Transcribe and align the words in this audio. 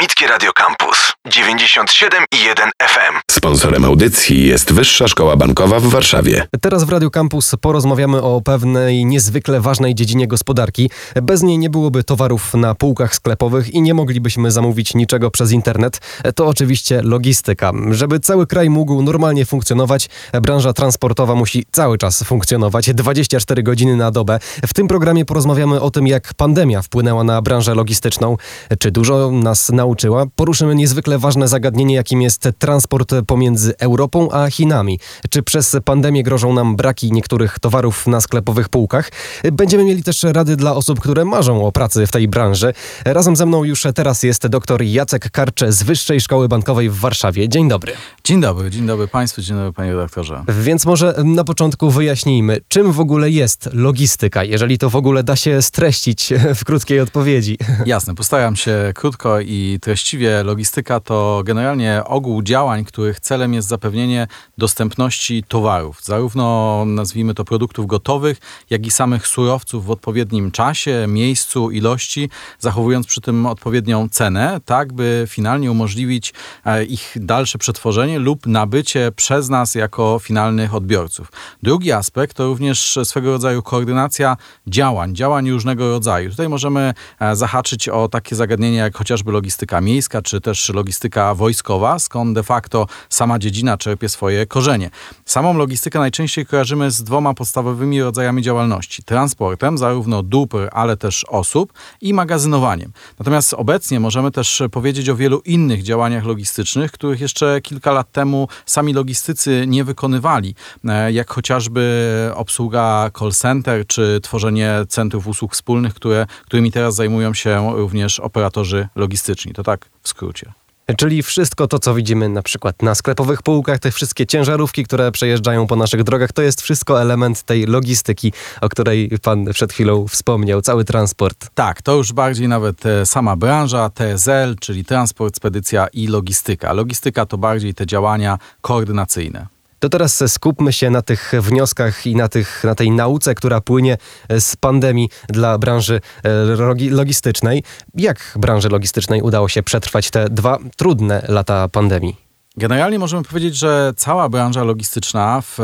Akademickie 0.00 0.26
Radio 0.26 0.52
Campus 0.52 1.12
97 1.26 2.24
i 2.32 2.44
1 2.44 2.70
FM. 2.82 3.18
Sponsorem 3.30 3.84
audycji 3.84 4.46
jest 4.46 4.72
Wyższa 4.72 5.08
Szkoła 5.08 5.36
Bankowa 5.36 5.80
w 5.80 5.82
Warszawie. 5.82 6.46
Teraz 6.60 6.84
w 6.84 6.88
Radio 6.88 7.10
Campus 7.10 7.54
porozmawiamy 7.60 8.22
o 8.22 8.40
pewnej 8.40 9.04
niezwykle 9.04 9.60
ważnej 9.60 9.94
dziedzinie 9.94 10.26
gospodarki. 10.26 10.90
Bez 11.22 11.42
niej 11.42 11.58
nie 11.58 11.70
byłoby 11.70 12.04
towarów 12.04 12.54
na 12.54 12.74
półkach 12.74 13.14
sklepowych 13.14 13.74
i 13.74 13.82
nie 13.82 13.94
moglibyśmy 13.94 14.50
zamówić 14.50 14.94
niczego 14.94 15.30
przez 15.30 15.52
internet. 15.52 16.00
To 16.34 16.46
oczywiście 16.46 17.02
logistyka. 17.02 17.72
Żeby 17.90 18.20
cały 18.20 18.46
kraj 18.46 18.70
mógł 18.70 19.02
normalnie 19.02 19.46
funkcjonować, 19.46 20.08
branża 20.42 20.72
transportowa 20.72 21.34
musi 21.34 21.64
cały 21.72 21.98
czas 21.98 22.22
funkcjonować 22.22 22.94
24 22.94 23.62
godziny 23.62 23.96
na 23.96 24.10
dobę. 24.10 24.38
W 24.66 24.74
tym 24.74 24.88
programie 24.88 25.24
porozmawiamy 25.24 25.80
o 25.80 25.90
tym, 25.90 26.06
jak 26.06 26.34
pandemia 26.34 26.82
wpłynęła 26.82 27.24
na 27.24 27.42
branżę 27.42 27.74
logistyczną, 27.74 28.36
czy 28.78 28.90
dużo 28.90 29.30
nas 29.30 29.70
nauczyła. 29.90 30.26
Poruszymy 30.36 30.74
niezwykle 30.74 31.18
ważne 31.18 31.48
zagadnienie, 31.48 31.94
jakim 31.94 32.22
jest 32.22 32.48
transport 32.58 33.14
pomiędzy 33.26 33.74
Europą 33.78 34.30
a 34.30 34.50
Chinami. 34.50 34.98
Czy 35.30 35.42
przez 35.42 35.76
pandemię 35.84 36.22
grożą 36.22 36.54
nam 36.54 36.76
braki 36.76 37.12
niektórych 37.12 37.58
towarów 37.58 38.06
na 38.06 38.20
sklepowych 38.20 38.68
półkach? 38.68 39.10
Będziemy 39.52 39.84
mieli 39.84 40.02
też 40.02 40.22
rady 40.22 40.56
dla 40.56 40.74
osób, 40.74 41.00
które 41.00 41.24
marzą 41.24 41.66
o 41.66 41.72
pracy 41.72 42.06
w 42.06 42.10
tej 42.10 42.28
branży. 42.28 42.72
Razem 43.04 43.36
ze 43.36 43.46
mną 43.46 43.64
już 43.64 43.86
teraz 43.94 44.22
jest 44.22 44.46
dr 44.46 44.82
Jacek 44.82 45.30
Karcze 45.30 45.72
z 45.72 45.82
Wyższej 45.82 46.20
Szkoły 46.20 46.48
Bankowej 46.48 46.90
w 46.90 46.96
Warszawie. 46.96 47.48
Dzień 47.48 47.68
dobry. 47.68 47.92
Dzień 48.24 48.40
dobry, 48.40 48.70
dzień 48.70 48.86
dobry 48.86 49.08
Państwu, 49.08 49.42
dzień 49.42 49.56
dobry 49.56 49.72
Panie 49.72 49.92
redaktorze. 49.92 50.44
Więc 50.48 50.86
może 50.86 51.14
na 51.24 51.44
początku 51.44 51.90
wyjaśnijmy, 51.90 52.60
czym 52.68 52.92
w 52.92 53.00
ogóle 53.00 53.30
jest 53.30 53.68
logistyka, 53.72 54.44
jeżeli 54.44 54.78
to 54.78 54.90
w 54.90 54.96
ogóle 54.96 55.22
da 55.22 55.36
się 55.36 55.62
streścić 55.62 56.32
w 56.60 56.64
krótkiej 56.64 57.00
odpowiedzi. 57.00 57.58
Jasne, 57.86 58.14
postaram 58.14 58.56
się 58.56 58.92
krótko 58.94 59.40
i 59.40 59.78
treściwie. 59.80 60.42
Logistyka 60.42 61.00
to 61.00 61.42
generalnie 61.44 62.02
ogół 62.04 62.42
działań, 62.42 62.84
których 62.84 63.20
celem 63.20 63.54
jest 63.54 63.68
zapewnienie 63.68 64.26
dostępności 64.58 65.42
towarów, 65.48 65.98
zarówno 66.02 66.84
nazwijmy 66.86 67.34
to 67.34 67.44
produktów 67.44 67.86
gotowych, 67.86 68.38
jak 68.70 68.86
i 68.86 68.90
samych 68.90 69.26
surowców 69.26 69.86
w 69.86 69.90
odpowiednim 69.90 70.50
czasie, 70.50 71.04
miejscu, 71.08 71.70
ilości, 71.70 72.30
zachowując 72.58 73.06
przy 73.06 73.20
tym 73.20 73.46
odpowiednią 73.46 74.08
cenę, 74.08 74.60
tak 74.64 74.92
by 74.92 75.26
finalnie 75.28 75.70
umożliwić 75.70 76.34
e, 76.64 76.84
ich 76.84 77.16
dalsze 77.16 77.58
przetworzenie 77.58 78.18
lub 78.18 78.46
nabycie 78.46 79.12
przez 79.16 79.48
nas 79.48 79.74
jako 79.74 80.18
finalnych 80.18 80.74
odbiorców. 80.74 81.32
Drugi 81.62 81.92
aspekt 81.92 82.36
to 82.36 82.46
również 82.46 82.98
swego 83.04 83.30
rodzaju 83.30 83.62
koordynacja 83.62 84.36
działań, 84.66 85.14
działań 85.14 85.50
różnego 85.50 85.90
rodzaju. 85.90 86.30
Tutaj 86.30 86.48
możemy 86.48 86.94
e, 87.20 87.36
zahaczyć 87.36 87.88
o 87.88 88.08
takie 88.08 88.36
zagadnienia 88.36 88.84
jak 88.84 88.96
chociażby 88.96 89.32
logistyka 89.32 89.69
miejska, 89.80 90.22
czy 90.22 90.40
też 90.40 90.68
logistyka 90.68 91.34
wojskowa, 91.34 91.98
skąd 91.98 92.34
de 92.34 92.42
facto 92.42 92.86
sama 93.08 93.38
dziedzina 93.38 93.78
czerpie 93.78 94.08
swoje 94.08 94.46
korzenie. 94.46 94.90
Samą 95.24 95.56
logistykę 95.56 95.98
najczęściej 95.98 96.46
kojarzymy 96.46 96.90
z 96.90 97.02
dwoma 97.02 97.34
podstawowymi 97.34 98.02
rodzajami 98.02 98.42
działalności: 98.42 99.02
transportem, 99.02 99.78
zarówno 99.78 100.22
dóbr, 100.22 100.68
ale 100.72 100.96
też 100.96 101.24
osób 101.28 101.72
i 102.00 102.14
magazynowaniem. 102.14 102.92
Natomiast 103.18 103.54
obecnie 103.54 104.00
możemy 104.00 104.30
też 104.30 104.62
powiedzieć 104.72 105.08
o 105.08 105.16
wielu 105.16 105.40
innych 105.44 105.82
działaniach 105.82 106.24
logistycznych, 106.24 106.92
których 106.92 107.20
jeszcze 107.20 107.60
kilka 107.60 107.92
lat 107.92 108.12
temu 108.12 108.48
sami 108.66 108.92
logistycy 108.92 109.64
nie 109.66 109.84
wykonywali, 109.84 110.54
e, 110.84 111.12
jak 111.12 111.30
chociażby 111.30 112.30
obsługa 112.34 113.10
call 113.18 113.32
center, 113.32 113.86
czy 113.86 114.20
tworzenie 114.22 114.74
centrów 114.88 115.26
usług 115.26 115.52
wspólnych, 115.52 115.94
które, 115.94 116.26
którymi 116.46 116.72
teraz 116.72 116.94
zajmują 116.94 117.34
się 117.34 117.72
również 117.76 118.20
operatorzy 118.20 118.88
logistyczni. 118.96 119.52
To 119.60 119.64
tak 119.64 119.88
w 120.02 120.08
skrócie. 120.08 120.52
Czyli 120.96 121.22
wszystko 121.22 121.66
to, 121.66 121.78
co 121.78 121.94
widzimy 121.94 122.28
na 122.28 122.42
przykład 122.42 122.82
na 122.82 122.94
sklepowych 122.94 123.42
półkach, 123.42 123.78
te 123.78 123.90
wszystkie 123.90 124.26
ciężarówki, 124.26 124.84
które 124.84 125.12
przejeżdżają 125.12 125.66
po 125.66 125.76
naszych 125.76 126.02
drogach, 126.02 126.32
to 126.32 126.42
jest 126.42 126.62
wszystko 126.62 127.02
element 127.02 127.42
tej 127.42 127.66
logistyki, 127.66 128.32
o 128.60 128.68
której 128.68 129.10
pan 129.22 129.44
przed 129.44 129.72
chwilą 129.72 130.08
wspomniał, 130.08 130.62
cały 130.62 130.84
transport. 130.84 131.50
Tak, 131.54 131.82
to 131.82 131.96
już 131.96 132.12
bardziej 132.12 132.48
nawet 132.48 132.86
e, 132.86 133.06
sama 133.06 133.36
branża, 133.36 133.90
TSL, 133.90 134.56
czyli 134.60 134.84
transport, 134.84 135.36
spedycja 135.36 135.86
i 135.92 136.06
logistyka. 136.06 136.72
Logistyka 136.72 137.26
to 137.26 137.38
bardziej 137.38 137.74
te 137.74 137.86
działania 137.86 138.38
koordynacyjne. 138.60 139.59
To 139.80 139.88
teraz 139.88 140.32
skupmy 140.32 140.72
się 140.72 140.90
na 140.90 141.02
tych 141.02 141.32
wnioskach 141.40 142.06
i 142.06 142.16
na, 142.16 142.28
tych, 142.28 142.64
na 142.64 142.74
tej 142.74 142.90
nauce, 142.90 143.34
która 143.34 143.60
płynie 143.60 143.96
z 144.38 144.56
pandemii 144.56 145.08
dla 145.28 145.58
branży 145.58 146.00
e, 146.24 146.90
logistycznej. 146.90 147.62
Jak 147.94 148.34
branży 148.36 148.68
logistycznej 148.68 149.22
udało 149.22 149.48
się 149.48 149.62
przetrwać 149.62 150.10
te 150.10 150.28
dwa 150.28 150.58
trudne 150.76 151.24
lata 151.28 151.68
pandemii? 151.68 152.29
Generalnie 152.60 152.98
możemy 152.98 153.22
powiedzieć, 153.22 153.56
że 153.56 153.92
cała 153.96 154.28
branża 154.28 154.64
logistyczna 154.64 155.40
w 155.40 155.58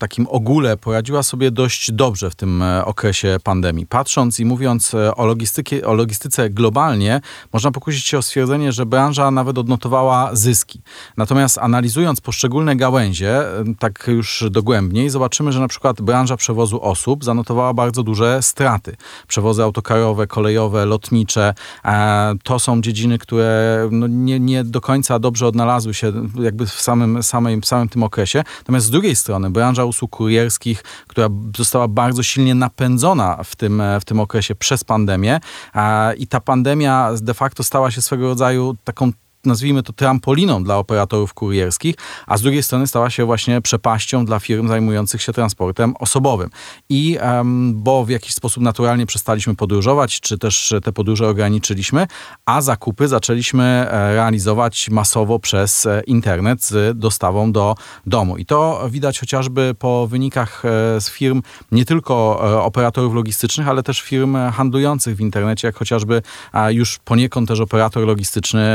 takim 0.00 0.26
ogóle 0.30 0.76
poradziła 0.76 1.22
sobie 1.22 1.50
dość 1.50 1.92
dobrze 1.92 2.30
w 2.30 2.34
tym 2.34 2.62
e, 2.62 2.84
okresie 2.84 3.36
pandemii. 3.44 3.86
Patrząc 3.86 4.40
i 4.40 4.44
mówiąc 4.44 4.94
e, 4.94 5.14
o, 5.14 5.36
o 5.84 5.94
logistyce 5.94 6.50
globalnie, 6.50 7.20
można 7.52 7.70
pokusić 7.70 8.06
się 8.06 8.18
o 8.18 8.22
stwierdzenie, 8.22 8.72
że 8.72 8.86
branża 8.86 9.30
nawet 9.30 9.58
odnotowała 9.58 10.30
zyski. 10.32 10.80
Natomiast 11.16 11.58
analizując 11.58 12.20
poszczególne 12.20 12.76
gałęzie, 12.76 13.42
tak 13.78 14.04
już 14.06 14.44
dogłębniej, 14.50 15.10
zobaczymy, 15.10 15.52
że 15.52 15.60
na 15.60 15.68
przykład 15.68 16.00
branża 16.00 16.36
przewozu 16.36 16.82
osób 16.82 17.24
zanotowała 17.24 17.74
bardzo 17.74 18.02
duże 18.02 18.42
straty. 18.42 18.96
Przewozy 19.26 19.62
autokarowe, 19.62 20.26
kolejowe, 20.26 20.86
lotnicze, 20.86 21.54
e, 21.84 22.34
to 22.42 22.58
są 22.58 22.80
dziedziny, 22.80 23.18
które 23.18 23.88
no 23.92 24.06
nie, 24.06 24.40
nie 24.40 24.64
do 24.64 24.80
końca 24.80 25.18
dobrze 25.18 25.46
odnalazły 25.46 25.94
się 25.94 26.12
jakby 26.44 26.66
w 26.66 26.80
samym, 26.80 27.22
w 27.62 27.66
samym 27.66 27.88
tym 27.90 28.02
okresie. 28.02 28.44
Natomiast 28.58 28.86
z 28.86 28.90
drugiej 28.90 29.16
strony 29.16 29.50
branża 29.50 29.84
usług 29.84 30.10
kurierskich, 30.10 30.82
która 31.06 31.28
została 31.56 31.88
bardzo 31.88 32.22
silnie 32.22 32.54
napędzona 32.54 33.42
w 33.44 33.56
tym, 33.56 33.82
w 34.00 34.04
tym 34.04 34.20
okresie 34.20 34.54
przez 34.54 34.84
pandemię 34.84 35.40
i 36.18 36.26
ta 36.26 36.40
pandemia 36.40 37.10
de 37.20 37.34
facto 37.34 37.64
stała 37.64 37.90
się 37.90 38.02
swego 38.02 38.28
rodzaju 38.28 38.76
taką 38.84 39.12
nazwijmy 39.44 39.82
to 39.82 39.92
trampoliną 39.92 40.64
dla 40.64 40.76
operatorów 40.76 41.34
kurierskich, 41.34 41.94
a 42.26 42.36
z 42.36 42.42
drugiej 42.42 42.62
strony 42.62 42.86
stała 42.86 43.10
się 43.10 43.24
właśnie 43.24 43.60
przepaścią 43.60 44.24
dla 44.24 44.38
firm 44.40 44.68
zajmujących 44.68 45.22
się 45.22 45.32
transportem 45.32 45.94
osobowym. 45.98 46.50
I 46.88 47.18
bo 47.72 48.04
w 48.04 48.08
jakiś 48.08 48.34
sposób 48.34 48.62
naturalnie 48.62 49.06
przestaliśmy 49.06 49.54
podróżować, 49.56 50.20
czy 50.20 50.38
też 50.38 50.74
te 50.84 50.92
podróże 50.92 51.28
ograniczyliśmy, 51.28 52.06
a 52.46 52.60
zakupy 52.60 53.08
zaczęliśmy 53.08 53.64
e, 53.64 54.14
realizować 54.14 54.90
masowo 54.90 55.38
przez 55.38 55.86
e, 55.86 56.02
internet 56.06 56.64
z 56.64 56.98
dostawą 56.98 57.52
do 57.52 57.74
domu. 58.06 58.36
I 58.36 58.46
to 58.46 58.88
widać 58.90 59.20
chociażby 59.20 59.74
po 59.78 60.06
wynikach 60.06 60.62
e, 60.64 61.00
z 61.00 61.10
firm 61.10 61.42
nie 61.72 61.84
tylko 61.84 62.40
operatorów 62.64 63.14
logistycznych, 63.14 63.68
ale 63.68 63.82
też 63.82 64.00
firm 64.00 64.36
handlujących 64.52 65.16
w 65.16 65.20
internecie, 65.20 65.68
jak 65.68 65.76
chociażby 65.76 66.22
już 66.68 66.98
poniekąd 66.98 67.48
też 67.48 67.60
operator 67.60 68.06
logistyczny 68.06 68.68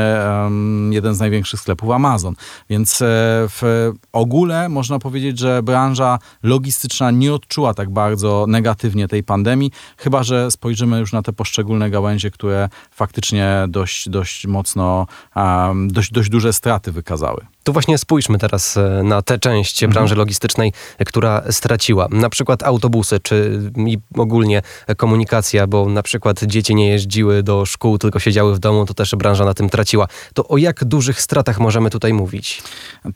jeden 0.91 1.15
z 1.15 1.19
największych 1.19 1.59
sklepów 1.59 1.91
Amazon. 1.91 2.35
Więc 2.69 3.01
e, 3.01 3.05
w 3.49 3.91
ogóle 4.13 4.69
można 4.69 4.99
powiedzieć, 4.99 5.39
że 5.39 5.63
branża 5.63 6.19
logistyczna 6.43 7.11
nie 7.11 7.33
odczuła 7.33 7.73
tak 7.73 7.89
bardzo 7.89 8.45
negatywnie 8.47 9.07
tej 9.07 9.23
pandemii, 9.23 9.71
chyba 9.97 10.23
że 10.23 10.51
spojrzymy 10.51 10.99
już 10.99 11.13
na 11.13 11.21
te 11.21 11.33
poszczególne 11.33 11.89
gałęzie, 11.89 12.31
które 12.31 12.69
faktycznie 12.91 13.65
dość, 13.67 14.09
dość 14.09 14.47
mocno, 14.47 15.07
dość, 15.87 16.11
dość 16.11 16.29
duże 16.29 16.53
straty 16.53 16.91
wykazały. 16.91 17.52
Tu 17.63 17.73
właśnie 17.73 17.97
spójrzmy 17.97 18.37
teraz 18.37 18.77
e, 18.77 19.03
na 19.03 19.21
tę 19.21 19.39
część 19.39 19.83
mhm. 19.83 19.93
branży 19.93 20.15
logistycznej, 20.15 20.73
która 21.05 21.43
straciła. 21.51 22.07
Na 22.11 22.29
przykład 22.29 22.63
autobusy, 22.63 23.19
czy 23.19 23.61
i 23.87 23.97
ogólnie 24.17 24.61
komunikacja, 24.97 25.67
bo 25.67 25.89
na 25.89 26.03
przykład 26.03 26.43
dzieci 26.43 26.75
nie 26.75 26.89
jeździły 26.89 27.43
do 27.43 27.65
szkół, 27.65 27.97
tylko 27.97 28.19
siedziały 28.19 28.55
w 28.55 28.59
domu, 28.59 28.85
to 28.85 28.93
też 28.93 29.15
branża 29.15 29.45
na 29.45 29.53
tym 29.53 29.69
traciła. 29.69 30.07
To 30.33 30.47
o 30.47 30.57
jak 30.57 30.83
dużych 30.83 31.21
stratach 31.21 31.59
możemy 31.59 31.89
tutaj 31.89 32.13
mówić? 32.13 32.63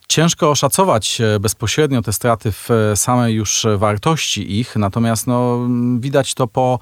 Ciężko 0.07 0.49
oszacować 0.49 1.21
e, 1.21 1.39
bezpośrednio 1.39 2.01
te 2.01 2.13
straty 2.13 2.51
w 2.51 2.71
e, 2.71 2.95
samej 2.95 3.35
już 3.35 3.65
wartości 3.77 4.59
ich, 4.59 4.75
natomiast 4.75 5.27
no, 5.27 5.67
widać 5.99 6.33
to 6.33 6.47
po 6.47 6.79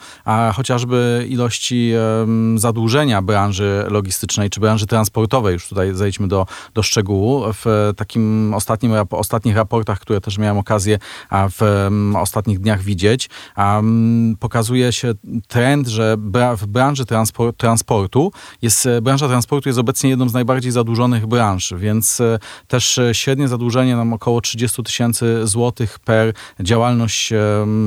chociażby 0.54 1.26
ilości 1.30 1.94
zadłużenia 2.56 3.22
branży 3.22 3.86
logistycznej 3.88 4.50
czy 4.50 4.60
branży 4.60 4.86
transportowej, 4.86 5.54
już 5.54 5.68
tutaj 5.68 5.94
zejdźmy 5.94 6.28
do, 6.28 6.48
do 6.74 6.84
szczegółu 6.84 7.54
w 7.56 7.94
takim 7.96 8.54
ostatnim, 8.54 8.92
ostatnich 9.10 9.56
raportach, 9.56 10.00
które 10.00 10.22
też 10.22 10.38
miałem 10.38 10.58
okazję 10.58 11.00
w 11.32 11.90
ostatnich 12.16 12.60
dniach 12.60 12.82
widzieć, 12.82 13.30
pokazuje 14.40 14.92
się 14.92 15.14
trend, 15.48 15.88
że 15.88 16.18
w 16.58 16.66
branży 16.68 17.06
transportu 17.58 18.32
jest, 18.62 18.88
branża 19.02 19.28
transportu 19.28 19.70
jest 19.70 19.80
obecnie 19.80 20.10
jedną 20.10 20.30
z 20.30 20.34
najbardziej 20.34 20.72
zadłużonych 20.72 21.28
branż, 21.28 21.74
więc 21.78 22.22
też 22.68 23.00
średnie 23.14 23.48
zadłużenie 23.48 23.96
nam 23.96 24.14
około 24.14 24.42
30 24.42 24.84
tysięcy 24.84 25.48
złotych 25.48 26.00
per 26.00 26.34
działalność 26.60 27.34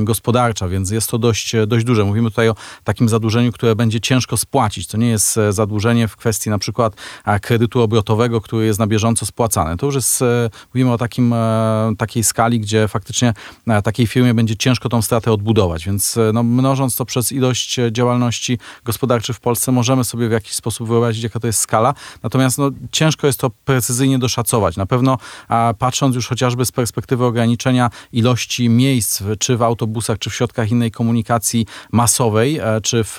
gospodarcza, 0.03 0.69
więc 0.69 0.91
jest 0.91 1.11
to 1.11 1.19
dość, 1.19 1.53
dość 1.67 1.85
duże. 1.85 2.05
Mówimy 2.05 2.31
tutaj 2.31 2.49
o 2.49 2.55
takim 2.85 3.09
zadłużeniu, 3.09 3.53
które 3.53 3.77
będzie 3.77 4.01
ciężko 4.01 4.37
spłacić. 4.37 4.87
To 4.87 4.97
nie 4.97 5.09
jest 5.09 5.39
zadłużenie 5.51 6.09
w 6.09 6.17
kwestii 6.17 6.51
na 6.51 6.59
przykład 6.59 6.97
kredytu 7.43 7.83
obrotowego, 7.83 8.41
który 8.41 8.67
jest 8.67 8.79
na 8.79 8.87
bieżąco 8.87 9.27
spłacany. 9.27 9.58
To 9.79 9.87
już 9.87 9.95
jest, 9.95 10.23
e, 10.23 10.51
mówimy 10.75 10.93
o 10.93 10.99
takim, 10.99 11.33
e, 11.33 11.93
takiej 11.99 12.25
skali, 12.25 12.61
gdzie 12.61 12.89
faktycznie 12.89 13.35
e, 13.67 13.83
takiej 13.83 14.07
firmie 14.07 14.35
będzie 14.35 14.57
ciężko 14.57 14.89
tą 14.89 15.03
stratę 15.03 15.33
odbudować, 15.33 15.87
więc 15.87 16.19
no, 16.33 16.43
mnożąc 16.43 16.97
to 16.97 17.05
przez 17.05 17.33
ilość 17.33 17.77
działalności 17.93 18.59
gospodarczych 18.85 19.37
w 19.37 19.41
Polsce, 19.41 19.73
możemy 19.73 20.05
sobie 20.05 20.29
w 20.29 20.33
jakiś 20.33 20.55
sposób 20.55 20.89
wyobrazić, 20.89 21.23
jaka 21.23 21.41
to 21.41 21.47
jest 21.47 21.61
skala. 21.61 21.95
Natomiast 22.23 22.59
no, 22.59 22.71
ciężko 22.93 23.27
jest 23.27 23.41
to 23.41 23.51
precyzyjnie 23.65 24.19
doszacować. 24.19 24.77
Na 24.77 24.87
pewno 24.87 25.19
patrząc 25.79 26.17
już 26.17 26.29
chociażby 26.29 26.65
z 26.65 26.73
perspektywy 26.73 27.25
ograniczenia 27.25 27.91
ilości 28.13 28.69
miejsc, 28.69 29.23
czy 29.39 29.57
w 29.57 29.63
autobusach, 29.63 30.19
czy 30.19 30.31
w 30.31 30.35
środkach 30.35 30.71
innej 30.71 30.91
komunikacji 30.91 31.67
masowej, 31.93 32.61
czy 32.83 33.05
w, 33.05 33.19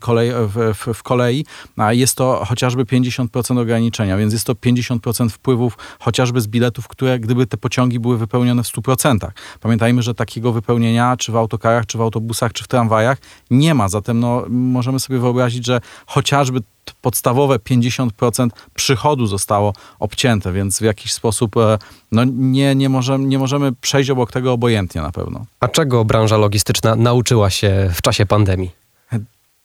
kolei, 0.00 0.30
w, 0.32 0.94
w, 0.94 1.02
kolei, 1.02 1.44
jest 1.90 2.16
to 2.16 2.44
chociażby 2.48 2.84
50% 2.84 3.60
ograniczenia, 3.60 4.16
więc 4.16 4.32
jest 4.32 4.46
to 4.46 4.52
50% 4.52 5.28
wpływów 5.70 5.98
chociażby 6.00 6.40
z 6.40 6.46
biletów, 6.46 6.88
które 6.88 7.18
gdyby 7.18 7.46
te 7.46 7.56
pociągi 7.56 8.00
były 8.00 8.18
wypełnione 8.18 8.62
w 8.62 8.66
100%. 8.66 9.30
Pamiętajmy, 9.60 10.02
że 10.02 10.14
takiego 10.14 10.52
wypełnienia 10.52 11.16
czy 11.16 11.32
w 11.32 11.36
autokarach, 11.36 11.86
czy 11.86 11.98
w 11.98 12.00
autobusach, 12.00 12.52
czy 12.52 12.64
w 12.64 12.68
tramwajach 12.68 13.18
nie 13.50 13.74
ma. 13.74 13.88
Zatem 13.88 14.20
no, 14.20 14.44
możemy 14.48 15.00
sobie 15.00 15.18
wyobrazić, 15.18 15.66
że 15.66 15.80
chociażby 16.06 16.60
podstawowe 17.02 17.56
50% 17.56 18.48
przychodu 18.74 19.26
zostało 19.26 19.72
obcięte, 19.98 20.52
więc 20.52 20.78
w 20.78 20.82
jakiś 20.82 21.12
sposób 21.12 21.56
e, 21.56 21.78
no, 22.12 22.24
nie, 22.24 22.74
nie, 22.74 22.88
możemy, 22.88 23.24
nie 23.24 23.38
możemy 23.38 23.72
przejść 23.72 24.10
obok 24.10 24.32
tego 24.32 24.52
obojętnie 24.52 25.00
na 25.00 25.12
pewno. 25.12 25.46
A 25.60 25.68
czego 25.68 26.04
branża 26.04 26.36
logistyczna 26.36 26.96
nauczyła 26.96 27.50
się 27.50 27.90
w 27.94 28.02
czasie 28.02 28.26
pandemii? 28.26 28.84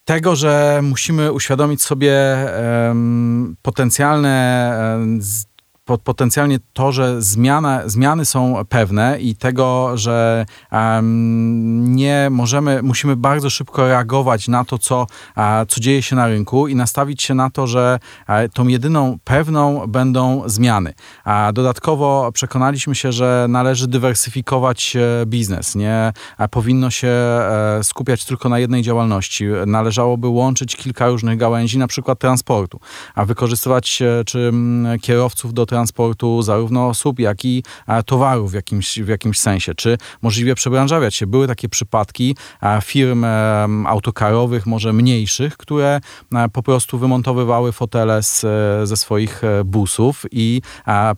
tego, 0.10 0.36
że 0.36 0.80
musimy 0.84 1.32
uświadomić 1.32 1.82
sobie 1.82 2.16
um, 2.88 3.56
potencjalne 3.62 4.74
um, 5.00 5.22
potencjalnie 5.98 6.60
to, 6.74 6.92
że 6.92 7.22
zmiana, 7.22 7.82
zmiany 7.86 8.26
są 8.26 8.56
pewne 8.70 9.20
i 9.20 9.36
tego, 9.36 9.98
że 9.98 10.46
um, 10.72 11.96
nie 11.96 12.28
możemy, 12.32 12.84
musimy 12.84 13.16
bardzo 13.16 13.50
szybko 13.50 13.88
reagować 13.88 14.48
na 14.48 14.66
to, 14.66 14.78
co, 14.78 15.08
a, 15.36 15.66
co 15.68 15.80
dzieje 15.82 16.02
się 16.02 16.16
na 16.16 16.28
rynku 16.28 16.68
i 16.68 16.76
nastawić 16.76 17.24
się 17.24 17.34
na 17.34 17.50
to, 17.50 17.68
że 17.68 18.00
a, 18.28 18.40
tą 18.54 18.68
jedyną 18.68 19.18
pewną 19.24 19.88
będą 19.88 20.44
zmiany. 20.46 20.94
A 21.24 21.52
dodatkowo 21.54 22.32
przekonaliśmy 22.34 22.96
się, 22.96 23.12
że 23.12 23.46
należy 23.50 23.88
dywersyfikować 23.88 24.96
e, 24.96 25.26
biznes. 25.26 25.76
Nie 25.76 26.14
powinno 26.52 26.90
się 26.90 27.08
e, 27.08 27.80
skupiać 27.84 28.26
tylko 28.26 28.50
na 28.50 28.60
jednej 28.60 28.82
działalności. 28.82 29.46
Należałoby 29.68 30.28
łączyć 30.28 30.76
kilka 30.76 31.08
różnych 31.08 31.38
gałęzi, 31.38 31.78
na 31.78 31.88
przykład 31.88 32.20
transportu, 32.20 32.80
a 33.16 33.26
wykorzystywać 33.26 34.02
e, 34.02 34.24
czy 34.26 34.52
kierowców 35.02 35.54
do 35.54 35.66
transportu 35.66 35.79
transportu 35.80 36.42
zarówno 36.42 36.88
osób, 36.88 37.20
jak 37.20 37.46
i 37.46 37.64
towarów 38.06 38.52
w 38.52 38.54
jakimś, 38.54 39.00
w 39.00 39.08
jakimś 39.08 39.40
sensie, 39.40 39.76
czy 39.76 39.98
możliwie 40.22 40.56
przebranżawiać 40.56 41.16
się. 41.16 41.28
Były 41.28 41.48
takie 41.48 41.70
przypadki 41.70 42.36
firm 42.84 43.26
autokarowych, 43.86 44.66
może 44.66 44.94
mniejszych, 44.94 45.58
które 45.58 46.02
po 46.54 46.64
prostu 46.64 46.98
wymontowywały 46.98 47.72
fotele 47.72 48.24
z, 48.24 48.46
ze 48.90 48.98
swoich 48.98 49.44
e, 49.44 49.64
busów 49.64 50.26
i 50.32 50.62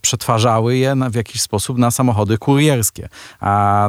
przetwarzały 0.02 0.78
je 0.78 0.96
w 1.10 1.16
jakiś 1.16 1.42
sposób 1.42 1.78
na 1.78 1.92
samochody 1.92 2.38
kurierskie. 2.38 3.10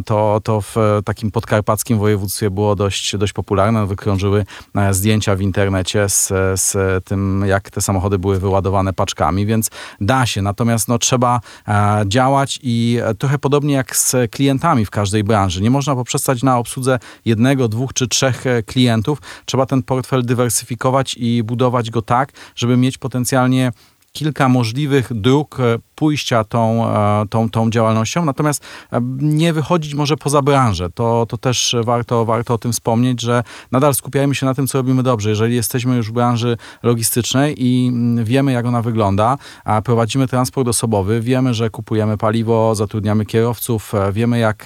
To, 0.04 0.40
to 0.44 0.60
w 0.60 0.76
takim 1.04 1.30
podkarpackim 1.30 1.98
województwie 1.98 2.50
było 2.50 2.76
dość, 2.76 3.16
dość 3.16 3.32
popularne. 3.32 3.86
Wykrążyły 3.86 4.44
e, 4.74 4.94
zdjęcia 4.94 5.36
w 5.36 5.40
internecie 5.40 6.08
z, 6.08 6.28
z 6.60 7.04
tym, 7.04 7.44
jak 7.46 7.70
te 7.70 7.80
samochody 7.80 8.18
były 8.18 8.38
wyładowane 8.38 8.92
paczkami, 8.92 9.46
więc 9.46 9.70
da 10.00 10.26
się. 10.26 10.42
Natomiast 10.42 10.61
natomiast 10.62 10.88
no, 10.88 10.98
trzeba 10.98 11.40
e, 11.68 12.04
działać 12.06 12.58
i 12.62 12.98
e, 13.04 13.14
trochę 13.14 13.38
podobnie 13.38 13.74
jak 13.74 13.96
z 13.96 14.16
klientami 14.30 14.84
w 14.84 14.90
każdej 14.90 15.24
branży. 15.24 15.62
Nie 15.62 15.70
można 15.70 15.94
poprzestać 15.94 16.42
na 16.42 16.58
obsłudze 16.58 16.98
jednego, 17.24 17.68
dwóch 17.68 17.92
czy 17.92 18.08
trzech 18.08 18.46
e, 18.46 18.62
klientów. 18.62 19.18
Trzeba 19.44 19.66
ten 19.66 19.82
portfel 19.82 20.24
dywersyfikować 20.24 21.14
i 21.18 21.42
budować 21.42 21.90
go 21.90 22.02
tak, 22.02 22.32
żeby 22.56 22.76
mieć 22.76 22.98
potencjalnie 22.98 23.72
kilka 24.12 24.48
możliwych 24.48 25.12
dróg 25.14 25.58
pójścia 26.02 26.44
tą, 26.44 26.88
e, 26.88 27.26
tą, 27.30 27.50
tą 27.50 27.70
działalnością, 27.70 28.24
natomiast 28.24 28.64
e, 28.92 29.00
nie 29.18 29.52
wychodzić 29.52 29.94
może 29.94 30.16
poza 30.16 30.42
branżę. 30.42 30.90
To, 30.90 31.26
to 31.28 31.38
też 31.38 31.76
warto, 31.84 32.24
warto 32.24 32.54
o 32.54 32.58
tym 32.58 32.72
wspomnieć, 32.72 33.20
że 33.20 33.42
nadal 33.72 33.94
skupiajmy 33.94 34.34
się 34.34 34.46
na 34.46 34.54
tym, 34.54 34.66
co 34.66 34.78
robimy 34.78 35.02
dobrze. 35.02 35.30
Jeżeli 35.30 35.54
jesteśmy 35.54 35.96
już 35.96 36.08
w 36.08 36.12
branży 36.12 36.56
logistycznej 36.82 37.54
i 37.58 37.88
mm, 37.88 38.24
wiemy, 38.24 38.52
jak 38.52 38.66
ona 38.66 38.82
wygląda, 38.82 39.38
prowadzimy 39.84 40.28
transport 40.28 40.68
osobowy, 40.68 41.20
wiemy, 41.20 41.54
że 41.54 41.70
kupujemy 41.70 42.18
paliwo, 42.18 42.74
zatrudniamy 42.74 43.26
kierowców, 43.26 43.94
e, 43.94 44.12
wiemy, 44.12 44.38
jak 44.38 44.64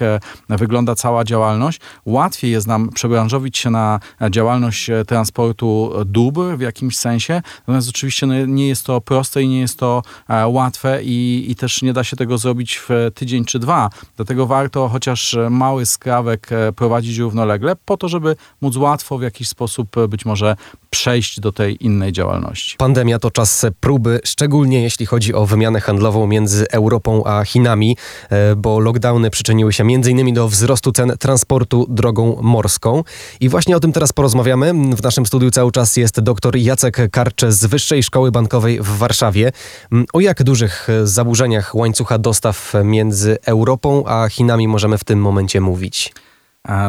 wygląda 0.49 0.95
cała 0.95 1.23
działalność, 1.23 1.79
łatwiej 2.05 2.51
jest 2.51 2.67
nam 2.67 2.89
przebranżowić 2.89 3.57
się 3.57 3.69
na 3.69 3.99
działalność 4.29 4.89
transportu 5.07 5.91
dóbr 6.05 6.57
w 6.57 6.61
jakimś 6.61 6.97
sensie, 6.97 7.41
natomiast 7.59 7.89
oczywiście 7.89 8.27
no, 8.27 8.45
nie 8.45 8.67
jest 8.67 8.85
to 8.85 9.01
proste 9.01 9.43
i 9.43 9.47
nie 9.47 9.59
jest 9.59 9.79
to 9.79 10.01
łatwe 10.47 10.99
i 11.03 11.26
i, 11.27 11.55
też 11.55 11.81
nie 11.81 11.93
da 11.93 12.03
się 12.03 12.15
tego 12.15 12.37
zrobić 12.37 12.77
w 12.77 12.89
tydzień 13.13 13.45
czy 13.45 13.59
dwa. 13.59 13.89
Dlatego 14.15 14.45
warto 14.45 14.89
chociaż 14.89 15.37
mały 15.49 15.85
skrawek 15.85 16.51
e, 16.51 16.73
prowadzić 16.73 17.17
równolegle, 17.17 17.75
po 17.85 17.97
to, 17.97 18.07
żeby 18.09 18.35
móc 18.61 18.75
łatwo 18.75 19.17
w 19.17 19.21
jakiś 19.21 19.47
sposób 19.47 19.97
e, 19.97 20.07
być 20.07 20.25
może 20.25 20.55
przejść 20.89 21.39
do 21.39 21.51
tej 21.51 21.85
innej 21.85 22.11
działalności. 22.11 22.77
Pandemia 22.77 23.19
to 23.19 23.31
czas 23.31 23.65
próby, 23.79 24.19
szczególnie 24.23 24.83
jeśli 24.83 25.05
chodzi 25.05 25.33
o 25.33 25.45
wymianę 25.45 25.81
handlową 25.81 26.27
między 26.27 26.65
Europą 26.71 27.23
a 27.25 27.45
Chinami, 27.45 27.97
e, 28.29 28.55
bo 28.55 28.79
lockdowny 28.79 29.29
przyczyniły 29.29 29.73
się 29.73 29.83
m.in. 29.83 30.33
do 30.33 30.47
wzrostu 30.47 30.91
cen 30.91 31.13
transportu 31.19 31.85
drogą 31.89 32.37
morską. 32.41 33.03
I 33.39 33.49
właśnie 33.49 33.77
o 33.77 33.79
tym 33.79 33.91
teraz 33.91 34.13
porozmawiamy. 34.13 34.73
W 34.73 35.03
naszym 35.03 35.25
studiu 35.25 35.51
cały 35.51 35.71
czas 35.71 35.97
jest 35.97 36.19
dr 36.21 36.55
Jacek 36.55 36.97
Karcze 37.11 37.51
z 37.51 37.65
Wyższej 37.65 38.03
Szkoły 38.03 38.31
Bankowej 38.31 38.79
w 38.81 38.87
Warszawie. 38.97 39.51
Mm, 39.91 40.05
o 40.13 40.19
jak 40.19 40.43
dużych 40.43 40.87
zaburzeniach 41.03 41.75
łańcucha 41.75 42.17
dostaw 42.17 42.73
między 42.83 43.37
Europą 43.45 44.03
a 44.05 44.29
Chinami 44.29 44.67
możemy 44.67 44.97
w 44.97 45.03
tym 45.03 45.19
momencie 45.19 45.61
mówić? 45.61 46.13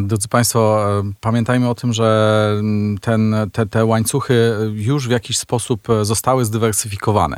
Drodzy 0.02 0.28
Państwo, 0.28 0.84
e, 0.98 1.12
pamiętajmy 1.20 1.68
o 1.68 1.74
tym, 1.74 1.92
że 1.92 2.62
ten, 3.00 3.36
te, 3.52 3.66
te 3.66 3.84
łańcuchy 3.84 4.56
już 4.74 5.08
w 5.08 5.10
jakiś 5.10 5.38
sposób 5.38 5.90
e, 5.90 6.04
zostały 6.04 6.44
zdywersyfikowane. 6.44 7.36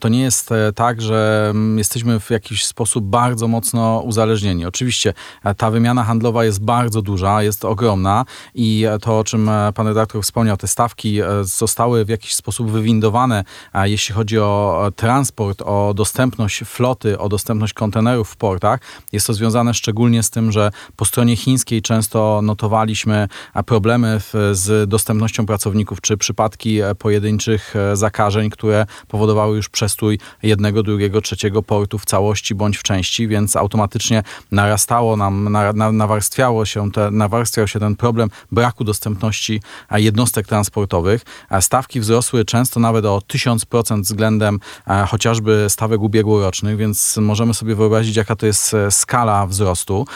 To 0.00 0.08
nie 0.08 0.20
jest 0.20 0.52
e, 0.52 0.72
tak, 0.72 1.02
że 1.02 1.52
jesteśmy 1.76 2.20
w 2.20 2.30
jakiś 2.30 2.66
sposób 2.66 3.04
bardzo 3.04 3.48
mocno 3.48 4.00
uzależnieni. 4.00 4.66
Oczywiście 4.66 5.14
ta 5.56 5.70
wymiana 5.70 6.04
handlowa 6.04 6.44
jest 6.44 6.64
bardzo 6.64 7.02
duża, 7.02 7.42
jest 7.42 7.64
ogromna 7.64 8.24
i 8.54 8.86
to, 9.02 9.18
o 9.18 9.24
czym 9.24 9.50
pan 9.74 9.86
redaktor 9.86 10.22
wspomniał, 10.22 10.56
te 10.56 10.66
stawki 10.66 11.18
zostały 11.42 12.04
w 12.04 12.08
jakiś 12.08 12.34
sposób 12.34 12.70
wywindowane, 12.70 13.44
jeśli 13.84 14.14
chodzi 14.14 14.38
o 14.38 14.92
transport, 14.96 15.62
o 15.62 15.94
dostępność 15.94 16.62
floty, 16.64 17.18
o 17.18 17.28
dostępność 17.28 17.72
kontenerów 17.72 18.30
w 18.30 18.36
portach. 18.36 18.80
Jest 19.12 19.26
to 19.26 19.34
związane 19.34 19.74
szczególnie 19.74 20.22
z 20.22 20.30
tym, 20.30 20.52
że 20.52 20.70
po 20.96 21.04
stronie 21.04 21.36
chińskiej 21.36 21.79
często 21.82 22.40
notowaliśmy 22.42 23.28
problemy 23.66 24.20
z 24.52 24.88
dostępnością 24.88 25.46
pracowników, 25.46 26.00
czy 26.00 26.16
przypadki 26.16 26.80
e, 26.80 26.94
pojedynczych 26.94 27.76
e, 27.76 27.96
zakażeń, 27.96 28.50
które 28.50 28.86
powodowały 29.08 29.56
już 29.56 29.68
przestój 29.68 30.18
jednego, 30.42 30.82
drugiego, 30.82 31.20
trzeciego 31.20 31.62
portu 31.62 31.98
w 31.98 32.04
całości 32.04 32.54
bądź 32.54 32.76
w 32.76 32.82
części, 32.82 33.28
więc 33.28 33.56
automatycznie 33.56 34.22
narastało 34.52 35.16
nam, 35.16 35.56
nawarstwiało 35.92 36.64
się 36.64 36.90
te, 36.92 37.10
nawarstwiał 37.10 37.68
się 37.68 37.80
ten 37.80 37.96
problem 37.96 38.28
braku 38.52 38.84
dostępności 38.84 39.60
jednostek 39.90 40.46
transportowych. 40.46 41.22
Stawki 41.60 42.00
wzrosły 42.00 42.44
często 42.44 42.80
nawet 42.80 43.04
o 43.04 43.18
1000% 43.18 44.00
względem 44.02 44.60
chociażby 45.08 45.66
stawek 45.68 46.00
ubiegłorocznych, 46.00 46.76
więc 46.76 47.16
możemy 47.16 47.54
sobie 47.54 47.74
wyobrazić, 47.74 48.16
jaka 48.16 48.36
to 48.36 48.46
jest 48.46 48.74
e, 48.74 48.90
skala 48.90 49.46
wzrostu. 49.46 50.06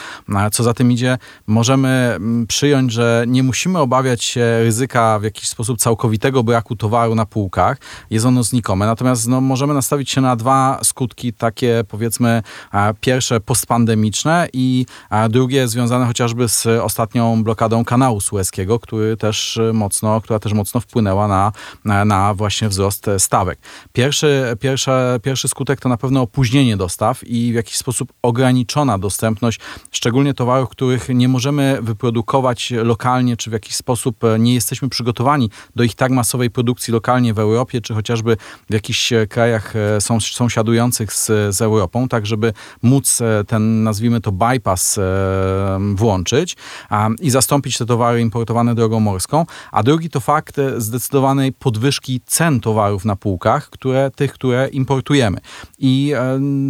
Co 0.51 0.63
za 0.63 0.73
tym 0.73 0.91
idzie, 0.91 1.17
możemy 1.55 1.87
mm, 1.89 2.47
przyjąć, 2.47 2.91
że 2.91 3.25
nie 3.27 3.43
musimy 3.43 3.79
obawiać 3.79 4.23
się 4.23 4.63
ryzyka 4.63 5.19
w 5.19 5.23
jakiś 5.23 5.49
sposób 5.49 5.79
całkowitego 5.79 6.43
braku 6.43 6.75
towaru 6.75 7.15
na 7.15 7.25
półkach. 7.25 7.77
Jest 8.09 8.25
ono 8.25 8.43
znikome. 8.43 8.85
Natomiast 8.85 9.27
no, 9.27 9.41
możemy 9.41 9.73
nastawić 9.73 10.11
się 10.11 10.21
na 10.21 10.35
dwa 10.35 10.79
skutki, 10.83 11.33
takie 11.33 11.83
powiedzmy 11.87 12.43
pierwsze 13.01 13.39
postpandemiczne 13.39 14.47
i 14.53 14.85
drugie 15.29 15.67
związane 15.67 16.05
chociażby 16.05 16.49
z 16.49 16.65
ostatnią 16.65 17.43
blokadą 17.43 17.85
kanału 17.85 18.21
sueskiego, 18.21 18.79
który 18.79 19.17
też 19.17 19.59
mocno, 19.73 20.21
która 20.21 20.39
też 20.39 20.53
mocno 20.53 20.81
wpłynęła 20.81 21.27
na, 21.27 21.51
na 22.05 22.33
właśnie 22.33 22.69
wzrost 22.69 23.05
stawek. 23.17 23.59
Pierwszy, 23.93 24.57
pierwszy, 24.59 24.91
pierwszy 25.23 25.47
skutek 25.47 25.79
to 25.79 25.89
na 25.89 25.97
pewno 25.97 26.21
opóźnienie 26.21 26.77
dostaw 26.77 27.23
i 27.23 27.51
w 27.51 27.55
jakiś 27.55 27.75
sposób 27.75 28.13
ograniczona 28.21 28.97
dostępność, 28.97 29.59
szczególnie 29.91 30.33
towarów, 30.33 30.69
których 30.69 31.09
nie 31.09 31.27
możemy 31.27 31.44
wyprodukować 31.81 32.73
lokalnie, 32.83 33.37
czy 33.37 33.49
w 33.49 33.53
jakiś 33.53 33.75
sposób 33.75 34.15
nie 34.39 34.53
jesteśmy 34.53 34.89
przygotowani 34.89 35.49
do 35.75 35.83
ich 35.83 35.95
tak 35.95 36.11
masowej 36.11 36.49
produkcji 36.49 36.93
lokalnie 36.93 37.33
w 37.33 37.39
Europie, 37.39 37.81
czy 37.81 37.93
chociażby 37.93 38.37
w 38.69 38.73
jakichś 38.73 39.13
krajach 39.29 39.73
sąsiadujących 40.21 41.13
z, 41.13 41.25
z 41.55 41.61
Europą, 41.61 42.07
tak 42.07 42.25
żeby 42.25 42.53
móc 42.81 43.19
ten, 43.47 43.83
nazwijmy 43.83 44.21
to, 44.21 44.31
bypass 44.31 44.99
włączyć 45.95 46.55
i 47.21 47.29
zastąpić 47.29 47.77
te 47.77 47.85
towary 47.85 48.21
importowane 48.21 48.75
drogą 48.75 48.99
morską. 48.99 49.45
A 49.71 49.83
drugi 49.83 50.09
to 50.09 50.19
fakt 50.19 50.55
zdecydowanej 50.77 51.53
podwyżki 51.53 52.21
cen 52.25 52.59
towarów 52.59 53.05
na 53.05 53.15
półkach, 53.15 53.69
które, 53.69 54.11
tych, 54.15 54.33
które 54.33 54.67
importujemy. 54.67 55.37
I 55.79 56.13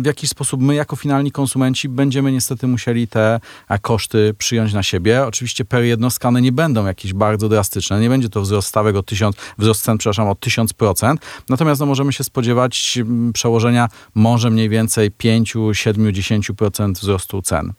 w 0.01 0.05
jakiś 0.05 0.29
sposób 0.29 0.61
my, 0.61 0.75
jako 0.75 0.95
finalni 0.95 1.31
konsumenci, 1.31 1.89
będziemy 1.89 2.31
niestety 2.31 2.67
musieli 2.67 3.07
te 3.07 3.39
koszty 3.81 4.33
przyjąć 4.37 4.54
na 4.73 4.83
siebie. 4.83 5.25
Oczywiście 5.25 5.65
per 5.65 5.83
jednostka 5.83 6.27
one 6.27 6.41
nie 6.41 6.51
będą 6.51 6.85
jakieś 6.85 7.13
bardzo 7.13 7.49
drastyczne. 7.49 7.99
Nie 7.99 8.09
będzie 8.09 8.29
to 8.29 8.41
wzrost 8.41 8.67
stawek 8.67 8.95
o 8.95 9.03
1000, 9.03 9.35
wzrost 9.57 9.83
cen, 9.83 9.97
przepraszam, 9.97 10.27
o 10.27 10.33
1000%. 10.33 11.15
Natomiast 11.49 11.79
no, 11.79 11.85
możemy 11.85 12.13
się 12.13 12.23
spodziewać 12.23 12.99
przełożenia 13.33 13.89
może 14.15 14.49
mniej 14.49 14.69
więcej 14.69 15.11
5, 15.11 15.53
7, 15.73 16.05
10% 16.05 16.93
wzrostu 16.93 17.41
cen. 17.41 17.73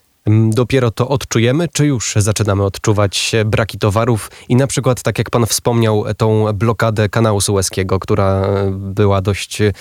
Dopiero 0.51 0.91
to 0.91 1.09
odczujemy, 1.09 1.69
czy 1.69 1.87
już 1.87 2.15
zaczynamy 2.17 2.65
odczuwać 2.65 3.33
braki 3.45 3.79
towarów 3.79 4.31
i 4.49 4.57
na 4.57 4.67
przykład, 4.67 5.03
tak 5.03 5.19
jak 5.19 5.31
pan 5.31 5.47
wspomniał, 5.47 6.05
tą 6.17 6.53
blokadę 6.53 7.09
kanału 7.09 7.41
sueskiego, 7.41 7.99
która 7.99 8.47
była 8.71 9.21
dość 9.21 9.61
e, 9.61 9.73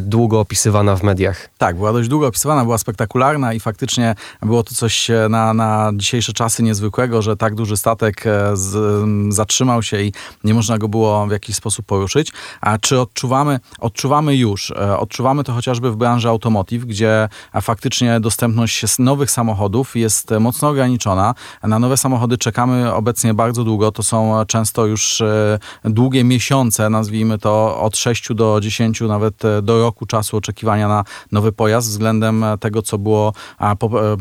długo 0.00 0.40
opisywana 0.40 0.96
w 0.96 1.02
mediach? 1.02 1.50
Tak, 1.58 1.76
była 1.76 1.92
dość 1.92 2.08
długo 2.08 2.26
opisywana, 2.26 2.64
była 2.64 2.78
spektakularna 2.78 3.54
i 3.54 3.60
faktycznie 3.60 4.14
było 4.42 4.62
to 4.62 4.74
coś 4.74 5.10
e, 5.10 5.26
na, 5.30 5.54
na 5.54 5.92
dzisiejsze 5.94 6.32
czasy 6.32 6.62
niezwykłego, 6.62 7.22
że 7.22 7.36
tak 7.36 7.54
duży 7.54 7.76
statek 7.76 8.26
e, 8.26 8.56
z, 8.56 9.34
zatrzymał 9.34 9.82
się 9.82 10.00
i 10.00 10.12
nie 10.44 10.54
można 10.54 10.78
go 10.78 10.88
było 10.88 11.26
w 11.26 11.30
jakiś 11.30 11.56
sposób 11.56 11.86
poruszyć. 11.86 12.32
A 12.60 12.78
czy 12.78 13.00
odczuwamy? 13.00 13.60
Odczuwamy 13.78 14.36
już. 14.36 14.70
Odczuwamy 14.98 15.44
to 15.44 15.52
chociażby 15.52 15.90
w 15.90 15.96
branży 15.96 16.28
automotive, 16.28 16.84
gdzie 16.84 17.28
faktycznie 17.62 18.20
dostępność 18.20 18.98
nowych 18.98 19.30
samochodów 19.30 19.89
jest 19.96 20.30
mocno 20.40 20.68
ograniczona. 20.68 21.34
Na 21.62 21.78
nowe 21.78 21.96
samochody 21.96 22.38
czekamy 22.38 22.94
obecnie 22.94 23.34
bardzo 23.34 23.64
długo. 23.64 23.92
To 23.92 24.02
są 24.02 24.46
często 24.46 24.86
już 24.86 25.20
e, 25.20 25.58
długie 25.84 26.24
miesiące, 26.24 26.90
nazwijmy 26.90 27.38
to 27.38 27.80
od 27.80 27.96
6 27.96 28.34
do 28.34 28.60
10, 28.62 29.00
nawet 29.00 29.44
e, 29.44 29.62
do 29.62 29.80
roku 29.82 30.06
czasu 30.06 30.36
oczekiwania 30.36 30.88
na 30.88 31.04
nowy 31.32 31.52
pojazd 31.52 31.88
względem 31.88 32.44
tego, 32.60 32.82
co 32.82 32.98
było 32.98 33.32
e, 33.60 33.76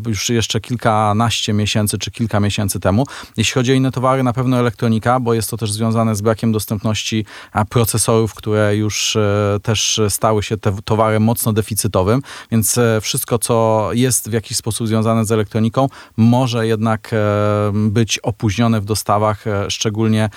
już 0.07 0.29
jeszcze 0.29 0.59
kilkanaście 0.59 1.53
miesięcy 1.53 1.97
czy 1.97 2.11
kilka 2.11 2.39
miesięcy 2.39 2.79
temu. 2.79 3.05
Jeśli 3.37 3.53
chodzi 3.53 3.71
o 3.71 3.75
inne 3.75 3.91
towary, 3.91 4.23
na 4.23 4.33
pewno 4.33 4.57
elektronika, 4.57 5.19
bo 5.19 5.33
jest 5.33 5.49
to 5.49 5.57
też 5.57 5.71
związane 5.71 6.15
z 6.15 6.21
brakiem 6.21 6.51
dostępności 6.51 7.25
procesorów, 7.69 8.33
które 8.33 8.75
już 8.75 9.17
też 9.63 10.01
stały 10.09 10.43
się 10.43 10.55
towarem 10.85 11.23
mocno 11.23 11.53
deficytowym, 11.53 12.21
więc 12.51 12.79
wszystko, 13.01 13.39
co 13.39 13.89
jest 13.93 14.29
w 14.29 14.33
jakiś 14.33 14.57
sposób 14.57 14.87
związane 14.87 15.25
z 15.25 15.31
elektroniką, 15.31 15.58
elektroniką 15.59 15.89
może 16.17 16.67
jednak 16.67 17.09
e, 17.13 17.71
być 17.73 18.19
opóźnione 18.19 18.81
w 18.81 18.85
dostawach, 18.85 19.47
e, 19.47 19.71
szczególnie 19.71 20.29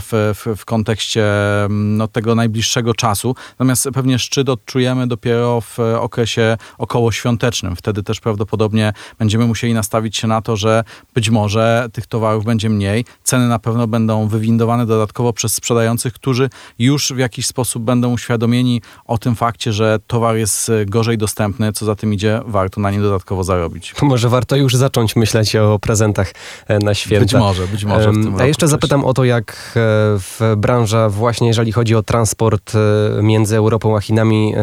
w, 0.00 0.34
w, 0.34 0.56
w 0.56 0.64
kontekście 0.64 1.24
no, 1.70 2.08
tego 2.08 2.34
najbliższego 2.34 2.94
czasu. 2.94 3.34
Natomiast 3.50 3.88
pewnie 3.94 4.18
szczyt 4.18 4.48
odczujemy 4.48 5.06
dopiero 5.06 5.60
w 5.60 5.78
okresie 5.78 6.56
okołoświątecznym. 6.78 7.76
Wtedy 7.76 8.02
też 8.02 8.20
prawdopodobnie 8.20 8.92
będziemy 9.18 9.46
musieli 9.46 9.74
nastawić 9.74 10.16
się 10.16 10.26
na 10.26 10.42
to, 10.42 10.56
że 10.56 10.84
być 11.14 11.30
może 11.30 11.88
tych 11.92 12.06
towarów 12.06 12.44
będzie 12.44 12.70
mniej. 12.70 13.04
Ceny 13.24 13.48
na 13.48 13.58
pewno 13.58 13.86
będą 13.86 14.28
wywindowane 14.28 14.86
dodatkowo 14.86 15.32
przez 15.32 15.54
sprzedających, 15.54 16.12
którzy 16.12 16.50
już 16.78 17.12
w 17.12 17.18
jakiś 17.18 17.46
sposób 17.46 17.82
będą 17.82 18.12
uświadomieni 18.12 18.82
o 19.04 19.18
tym 19.18 19.34
fakcie, 19.34 19.72
że 19.72 19.98
towar 20.06 20.36
jest 20.36 20.70
gorzej 20.86 21.18
dostępny, 21.18 21.72
co 21.72 21.84
za 21.84 21.94
tym 21.94 22.14
idzie, 22.14 22.40
warto 22.46 22.80
na 22.80 22.90
nie 22.90 23.00
dodatkowo 23.00 23.44
zarobić. 23.44 23.94
Może 24.02 24.28
warto 24.28 24.56
już 24.62 24.76
zacząć 24.76 25.16
myśleć 25.16 25.56
o 25.56 25.78
prezentach 25.78 26.32
e, 26.68 26.78
na 26.78 26.94
święta. 26.94 27.24
Być 27.24 27.34
może, 27.34 27.66
być 27.66 27.84
może. 27.84 28.12
A 28.38 28.46
jeszcze 28.46 28.68
zapytam 28.68 29.04
o 29.04 29.14
to, 29.14 29.24
jak 29.24 29.52
e, 29.52 29.80
w 30.18 30.54
branża 30.56 31.08
właśnie, 31.08 31.48
jeżeli 31.48 31.72
chodzi 31.72 31.94
o 31.94 32.02
transport 32.02 32.72
e, 32.74 33.22
między 33.22 33.56
Europą 33.56 33.96
a 33.96 34.00
Chinami, 34.00 34.54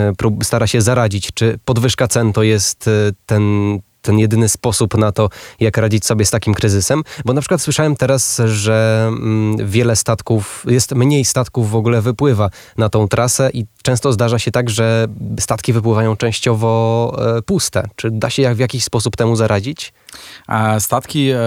stara 0.44 0.68
się 0.68 0.82
zaradzić. 0.82 1.30
Czy 1.34 1.60
podwyżka 1.66 2.08
cen 2.08 2.34
to 2.34 2.44
jest 2.44 2.90
ten 3.26 3.80
ten 4.02 4.20
jedyny 4.20 4.50
sposób 4.50 4.98
na 4.98 5.12
to, 5.12 5.30
jak 5.60 5.78
radzić 5.78 6.06
sobie 6.06 6.26
z 6.26 6.32
takim 6.32 6.54
kryzysem. 6.54 7.04
Bo 7.26 7.34
na 7.34 7.42
przykład 7.42 7.62
słyszałem 7.62 7.96
teraz, 7.96 8.42
że 8.46 9.06
mm, 9.08 9.70
wiele 9.70 9.96
statków, 9.96 10.66
jest 10.68 10.96
mniej 10.96 11.26
statków 11.26 11.72
w 11.72 11.76
ogóle 11.76 12.02
wypływa 12.02 12.50
na 12.78 12.90
tą 12.90 13.08
trasę 13.08 13.50
i 13.54 13.66
często 13.84 14.14
zdarza 14.14 14.40
się 14.40 14.52
tak, 14.52 14.70
że 14.70 15.08
statki 15.40 15.74
wypływają 15.74 16.16
częściowo 16.16 17.16
e, 17.38 17.42
puste. 17.42 17.88
Czy 17.96 18.12
da 18.12 18.30
się 18.30 18.56
w 18.56 18.60
jakiś 18.60 18.84
sposób 18.84 19.18
temu 19.18 19.36
zaradzić? 19.36 19.94
Statki 20.80 21.30
e, 21.30 21.38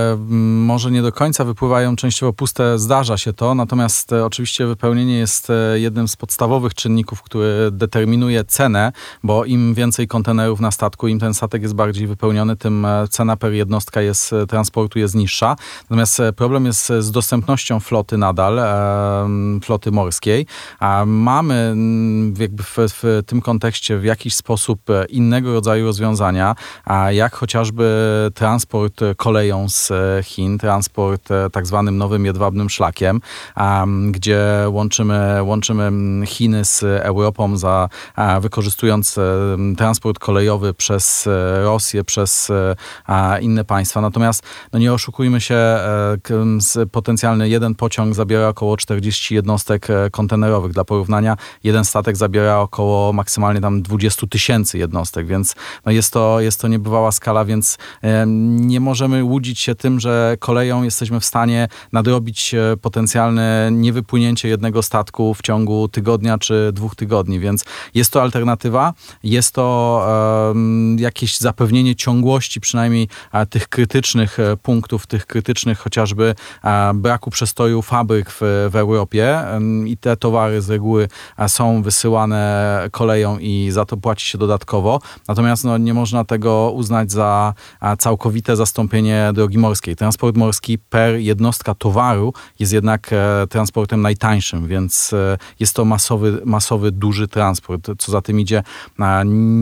może 0.67 0.91
nie 0.91 1.03
do 1.03 1.13
końca 1.13 1.45
wypływają 1.45 1.97
częściowo 1.97 2.33
puste, 2.33 2.79
zdarza 2.79 3.19
się 3.19 3.33
to, 3.33 3.55
natomiast 3.55 4.13
e, 4.13 4.25
oczywiście 4.25 4.67
wypełnienie 4.67 5.19
jest 5.19 5.49
jednym 5.75 6.09
z 6.09 6.17
podstawowych 6.17 6.75
czynników, 6.75 7.23
który 7.23 7.71
determinuje 7.71 8.45
cenę, 8.45 8.93
bo 9.23 9.45
im 9.45 9.75
więcej 9.75 10.09
kontenerów 10.09 10.61
na 10.61 10.71
statku, 10.71 11.09
im 11.09 11.19
ten 11.19 11.35
statek 11.35 11.63
jest 11.63 11.75
bardziej 11.75 12.07
wypełniony, 12.07 12.57
tym 12.57 12.87
cena 13.11 13.37
per 13.37 13.53
jednostka 13.53 14.01
jest, 14.01 14.35
transportu 14.49 14.99
jest 14.99 15.15
niższa. 15.15 15.57
Natomiast 15.83 16.21
problem 16.37 16.67
jest 16.67 16.93
z 16.99 17.11
dostępnością 17.11 17.81
floty 17.81 18.19
nadal, 18.19 18.61
floty 19.65 19.91
morskiej. 19.91 20.47
Mamy 21.07 21.75
jakby 22.39 22.63
w, 22.63 22.77
w, 22.77 23.23
tym 23.27 23.41
kontekście 23.41 23.99
w 23.99 24.05
jakiś 24.05 24.35
sposób 24.35 24.91
e, 24.91 25.05
innego 25.05 25.53
rodzaju 25.53 25.87
rozwiązania, 25.87 26.55
jak 27.11 27.35
chociażby 27.35 27.83
transport 28.35 28.52
koleją 29.17 29.69
z 29.69 29.91
e, 29.91 30.23
Chin, 30.23 30.59
transport 30.59 31.31
e, 31.31 31.51
tak 31.51 31.67
zwanym 31.67 31.99
nowym 31.99 32.27
jedwabnym 32.27 32.71
szlakiem, 32.71 33.21
gdzie 34.11 34.43
łączymy, 34.69 35.43
łączymy 35.43 35.93
Chiny 36.27 36.65
z 36.65 36.83
Europą 36.83 37.57
za 37.57 37.89
wykorzystując 38.41 39.19
transport 39.77 40.19
kolejowy 40.19 40.75
przez 40.75 41.29
Rosję, 41.63 42.05
przez 42.05 42.53
inne 43.41 43.65
państwa. 43.65 44.01
Natomiast 44.01 44.43
no 44.73 44.79
nie 44.79 44.93
oszukujmy 44.93 45.41
się, 45.41 45.79
potencjalny 46.93 47.49
jeden 47.49 47.75
pociąg 47.75 48.15
zabiera 48.15 48.49
około 48.49 48.77
40 48.77 49.35
jednostek 49.35 49.89
kontenerowych. 50.13 50.73
Dla 50.73 50.85
porównania 50.85 51.37
jeden 51.65 51.85
statek 51.85 52.17
zabiera 52.17 52.59
około 52.59 53.13
maksymalnie 53.13 53.61
tam 53.61 53.83
20 53.83 54.27
tysięcy 54.27 54.79
jednostek, 54.79 55.27
więc 55.27 55.55
no 55.87 55.93
jest, 55.93 56.13
to, 56.13 56.41
jest 56.41 56.61
to 56.61 56.69
niebywała 56.69 57.13
skala, 57.13 57.45
więc 57.45 57.79
nie 58.43 58.81
możemy 58.81 59.25
łudzić 59.25 59.61
się 59.61 59.75
tym, 59.75 60.01
że 60.01 60.37
koleją 60.39 60.83
jesteśmy 60.83 61.21
w 61.21 61.25
stanie 61.25 61.69
nadrobić 61.93 62.55
e, 62.55 62.77
potencjalne 62.77 63.69
niewypłynięcie 63.73 64.49
jednego 64.49 64.83
statku 64.83 65.35
w 65.35 65.43
ciągu 65.43 65.89
tygodnia 65.89 66.39
czy 66.39 66.71
dwóch 66.73 66.95
tygodni, 66.95 67.41
więc 67.41 67.65
jest 67.95 68.13
to 68.13 68.23
alternatywa, 68.23 68.95
jest 69.23 69.55
to 69.55 69.73
jakieś 70.97 71.39
zapewnienie 71.39 71.97
ciągłości 71.97 72.61
przynajmniej 72.61 73.09
tych 73.51 73.69
krytycznych 73.69 74.41
e, 74.41 74.57
punktów, 74.57 75.07
tych 75.07 75.27
krytycznych 75.27 75.79
chociażby 75.79 76.35
braku 76.95 77.31
przestoju 77.31 77.83
fabryk 77.83 78.31
w, 78.31 78.69
w 78.71 78.77
Europie 78.77 79.39
i 79.87 79.97
te 79.97 80.17
towary 80.17 80.63
z 80.63 80.71
reguły 80.71 81.09
są 81.49 81.83
wysyłane 81.83 82.89
koleją 82.91 83.39
i 83.39 83.69
za 83.71 83.85
to 83.85 83.97
płaci 83.97 84.27
się 84.27 84.39
dodatkowo. 84.39 85.01
Natomiast 85.29 85.65
no, 85.65 85.79
nie 85.79 85.95
można 85.95 86.25
tego 86.25 86.73
uznać 86.75 87.13
za 87.13 87.55
całkowite 88.33 88.57
zastąpienie 88.57 89.31
drogi 89.35 89.59
morskiej. 89.59 89.97
Transport 89.97 90.37
morski 90.37 90.79
per 90.79 91.17
jednostka 91.17 91.75
towaru 91.75 92.33
jest 92.59 92.73
jednak 92.73 93.11
e, 93.13 93.47
transportem 93.47 94.03
najtańszym, 94.03 94.69
więc 94.69 95.13
e, 95.13 95.39
jest 95.61 95.77
to 95.77 95.85
masowy, 95.85 96.41
masowy 96.45 96.93
duży 96.93 97.29
transport. 97.29 97.91
Co 97.99 98.13
za 98.13 98.23
tym 98.23 98.41
idzie, 98.41 98.63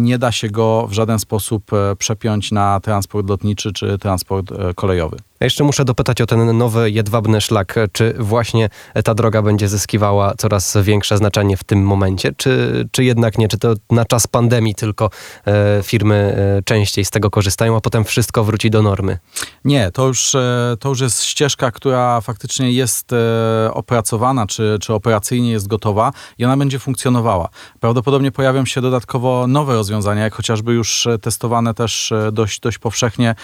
nie 0.03 0.19
da 0.19 0.33
się 0.33 0.49
go 0.49 0.87
w 0.89 0.93
żaden 0.93 1.19
sposób 1.19 1.73
e, 1.73 1.97
przepiąć 1.97 2.53
na 2.53 2.81
transport 2.81 3.29
lotniczy 3.29 3.73
czy 3.73 3.99
transport 3.99 4.53
kolejowy. 4.75 5.17
Ja 5.41 5.47
jeszcze 5.47 5.65
muszę 5.65 5.85
dopytać 5.85 6.21
o 6.21 6.27
ten 6.27 6.59
nowy 6.59 6.91
jedwabny 6.91 7.41
szlak. 7.41 7.75
Czy 7.93 8.15
właśnie 8.19 8.69
ta 9.05 9.15
droga 9.15 9.43
będzie 9.43 9.69
zyskiwała 9.69 10.35
coraz 10.39 10.77
większe 10.83 11.17
znaczenie 11.17 11.57
w 11.57 11.65
tym 11.65 11.83
momencie, 11.83 12.33
czy, 12.37 12.85
czy 12.93 13.05
jednak 13.05 13.39
nie? 13.39 13.49
Czy 13.49 13.59
to 13.59 13.75
na 13.91 14.05
czas 14.05 14.27
pandemii 14.27 14.75
tylko 14.75 15.11
e, 15.47 15.83
firmy 15.83 16.15
e, 16.59 16.63
częściej 16.63 17.05
z 17.05 17.11
tego 17.11 17.31
korzystają, 17.31 17.77
a 17.77 17.81
potem 17.81 18.05
wszystko 18.05 18.45
wróci 18.45 18.71
do 18.71 18.83
normy? 18.83 19.19
Nie, 19.65 19.91
to 19.91 20.07
już, 20.07 20.35
e, 20.35 20.77
to 20.81 20.89
już 20.89 21.01
jest 21.01 21.23
ścieżka, 21.23 21.71
która 21.71 22.21
faktycznie 22.21 22.73
jest 22.73 23.13
e, 23.13 23.71
opracowana, 23.75 24.47
czy, 24.47 24.79
czy 24.81 24.95
operacyjnie 24.95 25.51
jest 25.51 25.67
gotowa 25.67 26.13
i 26.39 26.45
ona 26.45 26.57
będzie 26.57 26.79
funkcjonowała. 26.79 27.49
Prawdopodobnie 27.81 28.33
pojawią 28.33 28.65
się 28.65 28.81
dodatkowo 28.81 29.47
nowe 29.47 29.75
rozwiązania, 29.75 30.23
jak 30.23 30.35
chociażby 30.35 30.73
już 30.73 31.09
testowane 31.23 31.75
też 31.75 32.13
e, 32.13 32.33
dość, 32.33 32.61
dość 32.61 32.79
powszechnie, 32.79 33.35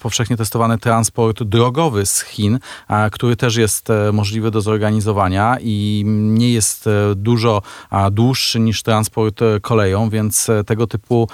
powszechnie 0.00 0.36
testowany 0.36 0.78
transport 0.78 1.39
drogowy 1.44 2.06
z 2.06 2.20
Chin, 2.20 2.58
który 3.12 3.36
też 3.36 3.56
jest 3.56 3.88
możliwy 4.12 4.50
do 4.50 4.60
zorganizowania 4.60 5.56
i 5.60 6.04
nie 6.06 6.52
jest 6.52 6.88
dużo 7.16 7.62
dłuższy 8.10 8.60
niż 8.60 8.82
transport 8.82 9.40
koleją, 9.62 10.10
więc 10.10 10.46
tego 10.66 10.86
typu 10.86 11.28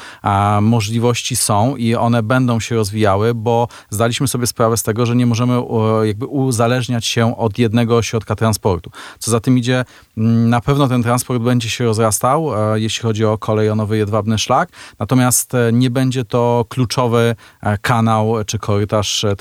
możliwości 0.60 1.36
są 1.36 1.76
i 1.76 1.94
one 1.94 2.22
będą 2.22 2.60
się 2.60 2.74
rozwijały, 2.74 3.34
bo 3.34 3.68
zdaliśmy 3.90 4.28
sobie 4.28 4.46
sprawę 4.46 4.76
z 4.76 4.82
tego, 4.82 5.06
że 5.06 5.16
nie 5.16 5.26
możemy 5.26 5.62
jakby 6.04 6.26
uzależniać 6.26 7.06
się 7.06 7.36
od 7.36 7.58
jednego 7.58 8.02
środka 8.02 8.34
transportu. 8.34 8.90
Co 9.18 9.30
za 9.30 9.40
tym 9.40 9.58
idzie, 9.58 9.84
na 10.46 10.60
pewno 10.60 10.88
ten 10.88 11.02
transport 11.02 11.42
będzie 11.42 11.70
się 11.70 11.84
rozrastał, 11.84 12.50
jeśli 12.74 13.02
chodzi 13.02 13.24
o 13.24 13.38
kolej, 13.38 13.70
o 13.70 13.74
nowy 13.74 13.96
jedwabny 13.96 14.38
szlak, 14.38 14.68
natomiast 14.98 15.54
e, 15.54 15.72
nie 15.72 15.90
będzie 15.90 16.24
to 16.24 16.64
kluczowy 16.68 17.36
e, 17.62 17.78
kanał 17.78 18.34
czy 18.46 18.58
korytarz 18.58 19.24
e, 19.24 19.36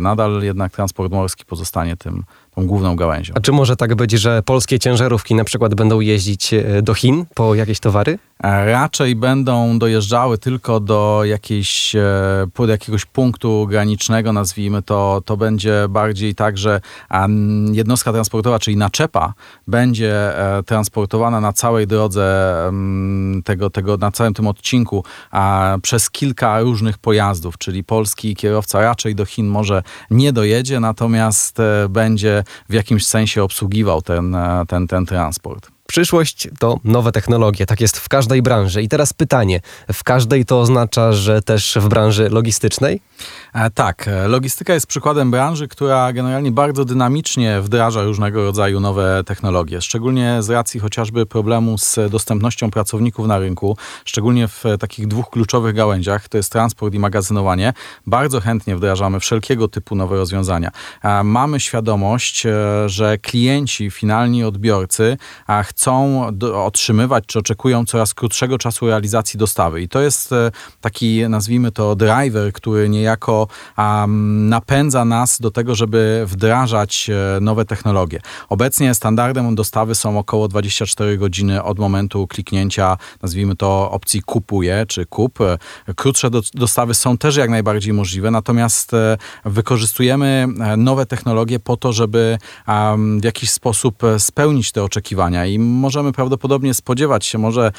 Nadal 0.00 0.42
jednak 0.42 0.72
transport 0.72 1.12
morski 1.12 1.44
pozostanie 1.44 1.96
tym 1.96 2.24
tą 2.54 2.66
główną 2.66 2.96
gałęzią. 2.96 3.34
A 3.36 3.40
czy 3.40 3.52
może 3.52 3.76
tak 3.76 3.94
być, 3.94 4.10
że 4.12 4.42
polskie 4.42 4.78
ciężarówki 4.78 5.34
na 5.34 5.44
przykład 5.44 5.74
będą 5.74 6.00
jeździć 6.00 6.54
e, 6.54 6.82
do 6.82 6.94
Chin 6.94 7.24
po 7.34 7.54
jakieś 7.54 7.80
towary? 7.80 8.18
E, 8.42 8.72
raczej 8.72 9.16
będą 9.16 9.78
dojeżdżały 9.78 10.38
tylko 10.38 10.80
do 10.80 11.20
jakiejś, 11.24 11.96
e, 11.96 12.02
pod 12.54 12.70
jakiegoś 12.70 13.04
punktu 13.04 13.66
granicznego, 13.66 14.32
nazwijmy 14.32 14.82
to. 14.82 15.22
To 15.24 15.36
będzie 15.36 15.86
bardziej 15.88 16.34
tak, 16.34 16.58
że 16.58 16.80
jednostka 17.72 18.12
transportowa, 18.12 18.58
czyli 18.58 18.76
naczepa, 18.76 19.34
będzie 19.66 20.32
transportowana 20.66 21.40
na 21.40 21.52
całej 21.52 21.86
drodze 21.86 22.54
tego, 23.44 23.70
tego 23.70 23.96
na 23.96 24.10
całym 24.10 24.34
tym 24.34 24.46
odcinku 24.46 25.04
przez 25.82 26.10
kilka 26.10 26.60
różnych 26.60 26.98
pojazdów, 26.98 27.58
czyli 27.58 27.84
polski 27.84 28.36
kierowca 28.36 28.80
raczej 28.80 29.14
do 29.14 29.24
Chin 29.24 29.46
może 29.46 29.82
nie 30.10 30.32
dojedzie, 30.32 30.80
natomiast 30.80 31.58
będzie 31.88 32.41
w 32.68 32.72
jakimś 32.72 33.06
sensie 33.06 33.42
obsługiwał 33.42 34.02
ten, 34.02 34.34
e, 34.34 34.64
ten, 34.68 34.86
ten 34.86 35.06
transport. 35.06 35.70
Przyszłość 35.92 36.48
to 36.58 36.76
nowe 36.84 37.12
technologie, 37.12 37.66
tak 37.66 37.80
jest 37.80 37.98
w 37.98 38.08
każdej 38.08 38.42
branży. 38.42 38.82
I 38.82 38.88
teraz 38.88 39.12
pytanie, 39.12 39.60
w 39.92 40.04
każdej 40.04 40.44
to 40.44 40.60
oznacza, 40.60 41.12
że 41.12 41.42
też 41.42 41.78
w 41.80 41.88
branży 41.88 42.28
logistycznej? 42.28 43.00
E, 43.52 43.70
tak, 43.70 44.08
e, 44.08 44.28
logistyka 44.28 44.74
jest 44.74 44.86
przykładem 44.86 45.30
branży, 45.30 45.68
która 45.68 46.12
generalnie 46.12 46.50
bardzo 46.50 46.84
dynamicznie 46.84 47.60
wdraża 47.60 48.02
różnego 48.02 48.44
rodzaju 48.44 48.80
nowe 48.80 49.24
technologie, 49.26 49.80
szczególnie 49.80 50.42
z 50.42 50.50
racji 50.50 50.80
chociażby 50.80 51.26
problemu 51.26 51.78
z 51.78 51.98
dostępnością 52.10 52.70
pracowników 52.70 53.26
na 53.26 53.38
rynku, 53.38 53.76
szczególnie 54.04 54.48
w 54.48 54.64
takich 54.80 55.06
dwóch 55.06 55.30
kluczowych 55.30 55.74
gałęziach, 55.74 56.28
to 56.28 56.36
jest 56.36 56.52
transport 56.52 56.94
i 56.94 56.98
magazynowanie. 56.98 57.72
Bardzo 58.06 58.40
chętnie 58.40 58.76
wdrażamy 58.76 59.20
wszelkiego 59.20 59.68
typu 59.68 59.94
nowe 59.94 60.16
rozwiązania. 60.16 60.70
E, 61.02 61.24
mamy 61.24 61.60
świadomość, 61.60 62.46
że 62.86 63.18
klienci, 63.18 63.90
finalni 63.90 64.44
odbiorcy 64.44 65.16
chcą 65.64 65.81
otrzymywać 66.54 67.24
czy 67.26 67.38
oczekują 67.38 67.84
coraz 67.84 68.14
krótszego 68.14 68.58
czasu 68.58 68.86
realizacji 68.86 69.38
dostawy. 69.38 69.82
I 69.82 69.88
to 69.88 70.00
jest 70.00 70.30
taki, 70.80 71.28
nazwijmy 71.28 71.72
to, 71.72 71.96
driver, 71.96 72.52
który 72.52 72.88
niejako 72.88 73.48
um, 73.78 74.48
napędza 74.48 75.04
nas 75.04 75.40
do 75.40 75.50
tego, 75.50 75.74
żeby 75.74 76.24
wdrażać 76.26 77.10
e, 77.10 77.40
nowe 77.40 77.64
technologie. 77.64 78.20
Obecnie 78.48 78.94
standardem 78.94 79.54
dostawy 79.54 79.94
są 79.94 80.18
około 80.18 80.48
24 80.48 81.18
godziny 81.18 81.62
od 81.62 81.78
momentu 81.78 82.26
kliknięcia, 82.26 82.96
nazwijmy 83.22 83.56
to 83.56 83.90
opcji 83.90 84.22
kupuję 84.22 84.84
czy 84.88 85.06
kup. 85.06 85.40
E, 85.40 85.58
krótsze 85.96 86.30
do, 86.30 86.40
dostawy 86.54 86.94
są 86.94 87.18
też 87.18 87.36
jak 87.36 87.50
najbardziej 87.50 87.92
możliwe, 87.92 88.30
natomiast 88.30 88.94
e, 88.94 89.18
wykorzystujemy 89.44 90.46
nowe 90.76 91.06
technologie 91.06 91.60
po 91.60 91.76
to, 91.76 91.92
żeby 91.92 92.38
um, 92.68 93.20
w 93.20 93.24
jakiś 93.24 93.50
sposób 93.50 94.02
spełnić 94.18 94.72
te 94.72 94.82
oczekiwania 94.82 95.46
i 95.46 95.58
możemy 95.62 96.12
prawdopodobnie 96.12 96.74
spodziewać 96.74 97.26
się, 97.26 97.38
może 97.38 97.72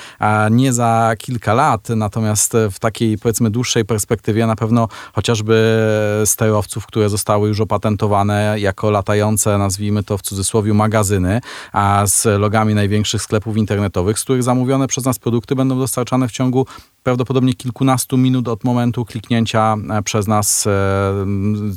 nie 0.51 0.73
za 0.73 1.13
kilka 1.17 1.53
lat, 1.53 1.89
natomiast 1.89 2.53
w 2.71 2.79
takiej 2.79 3.17
powiedzmy 3.17 3.49
dłuższej 3.49 3.85
perspektywie 3.85 4.47
na 4.47 4.55
pewno 4.55 4.87
chociażby 5.13 5.77
sterowców, 6.25 6.85
które 6.85 7.09
zostały 7.09 7.47
już 7.47 7.59
opatentowane 7.59 8.55
jako 8.59 8.91
latające, 8.91 9.57
nazwijmy 9.57 10.03
to 10.03 10.17
w 10.17 10.21
cudzysłowie, 10.21 10.73
magazyny, 10.73 11.41
a 11.71 12.03
z 12.07 12.39
logami 12.39 12.75
największych 12.75 13.21
sklepów 13.21 13.57
internetowych, 13.57 14.19
z 14.19 14.23
których 14.23 14.43
zamówione 14.43 14.87
przez 14.87 15.05
nas 15.05 15.19
produkty 15.19 15.55
będą 15.55 15.79
dostarczane 15.79 16.27
w 16.27 16.31
ciągu 16.31 16.65
prawdopodobnie 17.03 17.53
kilkunastu 17.53 18.17
minut 18.17 18.47
od 18.47 18.63
momentu 18.63 19.05
kliknięcia 19.05 19.75
e, 19.89 20.01
przez 20.03 20.27
nas 20.27 20.67
e, 20.67 20.71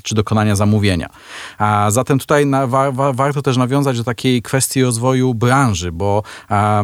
czy 0.02 0.14
dokonania 0.14 0.56
zamówienia. 0.56 1.08
Zatem 1.88 2.18
tutaj 2.18 2.46
na, 2.46 2.66
wa, 2.66 2.92
wa, 2.92 3.12
warto 3.12 3.42
też 3.42 3.56
nawiązać 3.56 3.98
do 3.98 4.04
takiej 4.04 4.42
kwestii 4.42 4.82
rozwoju 4.82 5.34
branży, 5.34 5.92
bo 5.92 6.22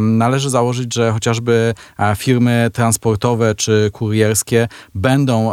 należy 0.01 0.51
założyć, 0.51 0.95
że 0.95 1.13
chociażby 1.13 1.75
firmy 2.17 2.71
transportowe 2.73 3.55
czy 3.55 3.91
kurierskie 3.93 4.69
będą 4.95 5.53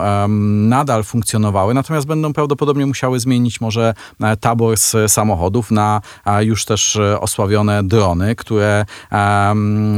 nadal 0.67 1.03
funkcjonowały, 1.03 1.73
natomiast 1.73 2.07
będą 2.07 2.33
prawdopodobnie 2.33 2.85
musiały 2.85 3.19
zmienić 3.19 3.61
może 3.61 3.93
e, 4.21 4.37
tabor 4.37 4.77
z 4.77 5.11
samochodów 5.11 5.71
na 5.71 6.01
już 6.39 6.65
też 6.65 6.99
osławione 7.19 7.83
drony, 7.83 8.35
które 8.35 8.85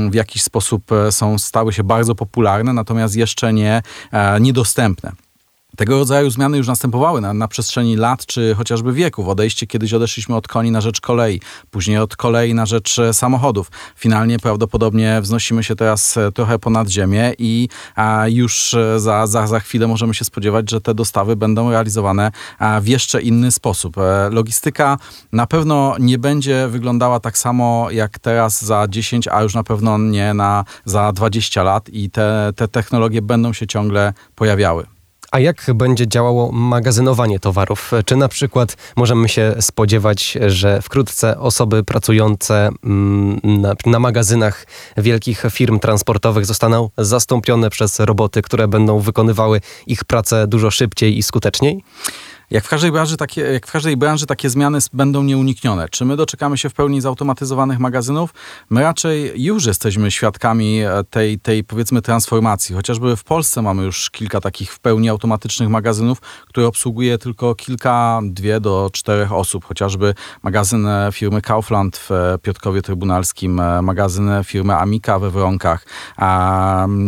w 0.09 0.13
jakiś 0.13 0.43
sposób 0.43 0.91
są, 1.09 1.37
stały 1.37 1.73
się 1.73 1.83
bardzo 1.83 2.15
popularne, 2.15 2.73
natomiast 2.81 3.15
jeszcze 3.15 3.53
nie 3.53 3.81
e, 4.11 4.41
niedostępne. 4.41 5.11
Tego 5.77 5.97
rodzaju 5.99 6.29
zmiany 6.29 6.57
już 6.57 6.67
następowały 6.67 7.21
na, 7.21 7.33
na, 7.33 7.47
przestrzeni 7.47 7.95
lat 7.95 8.25
czy 8.25 8.55
chociażby 8.57 8.93
wieków. 8.93 9.27
Odejście 9.27 9.67
kiedyś 9.67 9.93
odeszliśmy 9.93 10.35
od 10.35 10.47
koni 10.47 10.71
na 10.71 10.81
rzecz 10.81 11.01
kolei, 11.01 11.41
później 11.71 11.97
od 11.97 12.15
kolei 12.15 12.53
na 12.53 12.65
rzecz 12.65 12.99
e, 12.99 13.13
samochodów. 13.13 13.71
Finalnie 13.95 14.39
prawdopodobnie 14.39 15.21
wznosimy 15.21 15.63
się 15.63 15.75
teraz 15.75 16.17
e, 16.17 16.31
trochę 16.31 16.59
ponad 16.59 16.89
ziemię 16.89 17.33
i 17.37 17.69
już 18.27 18.75
za, 18.97 19.27
za, 19.27 19.47
za 19.47 19.59
chwilę 19.59 19.87
możemy 19.87 20.13
się 20.13 20.25
spodziewać, 20.25 20.69
że 20.71 20.81
te 20.81 20.93
dostawy 20.93 21.35
będą 21.35 21.71
realizowane 21.71 22.31
w 22.81 22.87
jeszcze 22.87 23.21
inny 23.21 23.51
sposób. 23.51 23.95
Logistyka 24.31 24.97
na 25.31 25.47
pewno 25.47 25.95
nie 25.99 26.17
będzie 26.17 26.67
wyglądała 26.67 27.19
tak 27.19 27.37
samo 27.37 27.91
jak 27.91 28.19
teraz 28.19 28.65
za 28.65 28.87
10, 28.87 29.27
a 29.27 29.43
już 29.43 29.55
na 29.55 29.63
pewno 29.63 29.97
nie 29.97 30.33
na 30.33 30.65
za 30.85 31.11
20 31.11 31.63
lat 31.63 31.89
i 31.89 32.09
te, 32.09 32.53
te 32.55 32.67
technologie 32.67 33.21
będą 33.21 33.53
się 33.53 33.67
ciągle 33.67 34.13
pojawiały. 34.35 35.00
A 35.31 35.39
jak 35.39 35.65
będzie 35.75 36.07
działało 36.07 36.51
magazynowanie 36.51 37.39
towarów? 37.39 37.91
Czy 38.05 38.15
na 38.15 38.27
przykład 38.27 38.77
możemy 38.95 39.29
się 39.29 39.55
spodziewać, 39.59 40.37
że 40.47 40.81
wkrótce 40.81 41.39
osoby 41.39 41.83
pracujące 41.83 42.69
mm, 42.83 43.39
na, 43.43 43.73
na, 43.85 43.99
magazynach 43.99 44.67
wielkich 44.97 45.43
firm 45.51 45.79
transportowych 45.79 46.45
zostaną 46.45 46.89
zastąpione 46.97 47.69
przez 47.69 47.99
roboty, 47.99 48.41
które 48.41 48.67
będą 48.67 48.99
wykonywały 48.99 49.61
ich 49.87 50.03
pracę 50.03 50.47
dużo 50.47 50.71
szybciej 50.71 51.17
i 51.17 51.23
skuteczniej? 51.23 51.83
Jak 52.51 52.65
w 52.65 52.69
każdej 52.69 52.91
branży 52.91 53.17
takie, 53.17 53.41
jak 53.41 53.67
w 53.67 53.71
każdej 53.71 53.97
branży 53.97 54.25
takie 54.25 54.49
zmiany 54.49 54.79
będą 54.93 55.23
nieuniknione. 55.23 55.89
Czy 55.89 56.05
my 56.05 56.15
doczekamy 56.15 56.57
się 56.57 56.69
w 56.69 56.73
pełni 56.73 57.01
zautomatyzowanych 57.01 57.79
magazynów? 57.79 58.33
My 58.69 58.81
raczej 58.81 59.43
już 59.43 59.65
jesteśmy 59.65 60.11
świadkami 60.11 60.81
e, 60.81 61.03
tej, 61.09 61.39
tej 61.39 61.63
powiedzmy 61.63 62.01
transformacji. 62.01 62.75
Chociażby 62.75 63.15
w 63.15 63.23
Polsce 63.23 63.61
mamy 63.61 63.83
już 63.83 64.09
kilka 64.09 64.41
takich 64.41 64.73
w 64.73 64.79
pełni 64.79 65.09
automatycznych 65.09 65.69
magazynów, 65.69 66.21
które 66.47 66.67
obsługuje 66.67 67.17
tylko 67.17 67.55
kilka, 67.55 68.21
dwie 68.23 68.59
do 68.59 68.89
czterech 68.93 69.33
osób. 69.33 69.65
Chociażby 69.65 70.15
magazyn 70.43 70.87
e, 70.87 71.09
firmy 71.11 71.41
Kaufland 71.41 71.97
w 71.97 72.11
e, 72.11 72.37
Piotrkowie 72.41 72.81
Trybunalskim, 72.81 73.61
magazyn 73.81 74.29
firmy 74.43 74.75
Amika 74.75 75.19
we 75.19 75.29
Wronkach, 75.29 75.85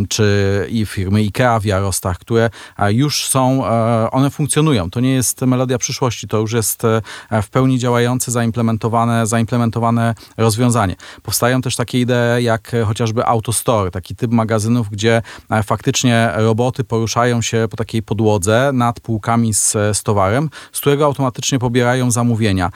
czy 0.09 0.67
i 0.69 0.85
firmy 0.85 1.23
Ikea 1.23 1.59
w 1.59 1.65
Jarostach, 1.65 2.17
które 2.17 2.49
już 2.89 3.25
są, 3.27 3.63
one 4.11 4.29
funkcjonują. 4.29 4.89
To 4.89 4.99
nie 4.99 5.13
jest 5.13 5.32
jest 5.33 5.51
melodia 5.51 5.77
przyszłości, 5.77 6.27
to 6.27 6.37
już 6.37 6.51
jest 6.51 6.83
e, 6.85 7.41
w 7.41 7.49
pełni 7.49 7.79
działające, 7.79 8.31
zaimplementowane, 8.31 9.27
zaimplementowane 9.27 10.15
rozwiązanie. 10.37 10.95
Powstają 11.23 11.61
też 11.61 11.75
takie 11.75 11.99
idee 11.99 12.43
jak 12.43 12.71
chociażby 12.85 13.25
Autostore, 13.25 13.91
taki 13.91 14.15
typ 14.15 14.31
magazynów, 14.31 14.89
gdzie 14.89 15.21
e, 15.49 15.63
faktycznie 15.63 16.31
roboty 16.35 16.83
poruszają 16.83 17.41
się 17.41 17.67
po 17.71 17.77
takiej 17.77 18.03
podłodze 18.03 18.71
nad 18.73 18.99
półkami 18.99 19.53
z, 19.53 19.71
z 19.71 20.03
towarem, 20.03 20.49
z 20.71 20.79
którego 20.79 21.05
automatycznie 21.05 21.59
pobierają 21.59 22.11
zamówienia. 22.11 22.69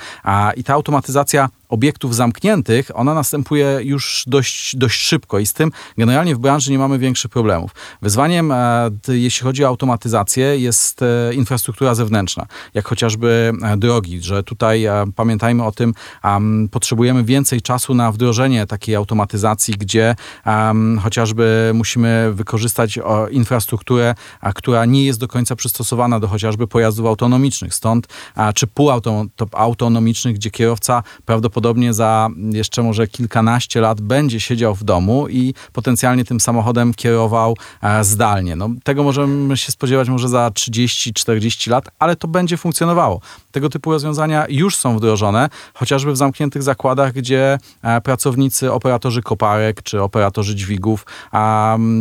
I 0.56 0.64
ta 0.64 0.74
automatyzacja 0.74 1.50
obiektów 1.70 2.16
zamkniętych, 2.16 2.92
ona 2.94 3.14
następuje 3.14 3.80
już 3.84 4.24
dość, 4.28 4.76
dość 4.76 5.02
szybko 5.02 5.40
i 5.40 5.46
z 5.46 5.54
tym 5.54 5.72
generalnie 5.98 6.36
w 6.36 6.40
branży 6.40 6.72
nie 6.72 6.80
mamy 6.80 7.00
większych 7.00 7.32
problemów. 7.32 7.72
Wyzwaniem, 8.02 8.52
e, 8.52 8.90
jeśli 9.08 9.44
chodzi 9.44 9.64
o 9.64 9.68
automatyzację, 9.68 10.60
jest 10.60 11.02
e, 11.02 11.34
infrastruktura 11.34 11.96
zewnętrzna, 11.96 12.46
jak 12.74 12.88
chociażby 12.88 13.52
e, 13.62 13.78
drogi, 13.78 14.22
że 14.22 14.44
tutaj 14.44 14.86
pamiętajmy 15.16 15.64
o 15.64 15.72
tym, 15.72 15.94
potrzebujemy 16.72 17.24
więcej 17.24 17.62
czasu 17.62 17.94
na 17.94 18.12
wdrożenie 18.12 18.66
takiej 18.66 18.96
automatyzacji, 18.96 19.74
gdzie 19.74 20.16
chociażby 21.02 21.72
musimy 21.74 22.34
wykorzystać 22.34 23.00
infrastrukturę, 23.32 24.16
która 24.56 24.86
nie 24.86 25.06
jest 25.06 25.20
do 25.20 25.28
końca 25.28 25.56
przystosowana 25.56 26.20
do 26.20 26.28
chociażby 26.28 26.68
pojazdów 26.68 27.06
autonomicznych, 27.06 27.74
stąd 27.74 28.08
czy 28.56 28.68
półautonomicznych, 28.68 30.36
gdzie 30.36 30.52
kierowca 30.52 31.04
prawdopodobnie 31.26 31.57
prawdopodobnie 31.58 31.94
za 31.94 32.30
jeszcze 32.52 32.84
może 32.84 33.08
kilkanaście 33.08 33.82
lat 33.82 34.02
będzie 34.02 34.40
siedział 34.40 34.76
w 34.76 34.84
domu 34.84 35.28
i 35.28 35.54
potencjalnie 35.74 36.26
tym 36.26 36.40
samochodem 36.40 36.94
kierował 36.94 37.58
e, 37.84 38.04
zdalnie. 38.04 38.56
No, 38.56 38.70
tego 38.84 39.04
możemy 39.04 39.58
się 39.58 39.72
spodziewać 39.72 40.10
może 40.10 40.30
za 40.30 40.50
30-40 40.50 41.70
lat, 41.70 41.90
ale 42.00 42.16
to 42.16 42.28
będzie 42.28 42.58
funkcjonowało. 42.58 43.22
Tego 43.58 43.70
typu 43.70 43.92
rozwiązania 43.92 44.46
już 44.50 44.76
są 44.76 44.98
wdrożone, 44.98 45.50
chociażby 45.74 46.12
w 46.12 46.18
zamkniętych 46.18 46.64
zakładach, 46.64 47.14
gdzie 47.14 47.58
e, 47.84 48.02
pracownicy, 48.02 48.72
operatorzy 48.72 49.22
koparek 49.22 49.84
czy 49.84 50.02
operatorzy 50.02 50.56
dźwigów, 50.56 51.06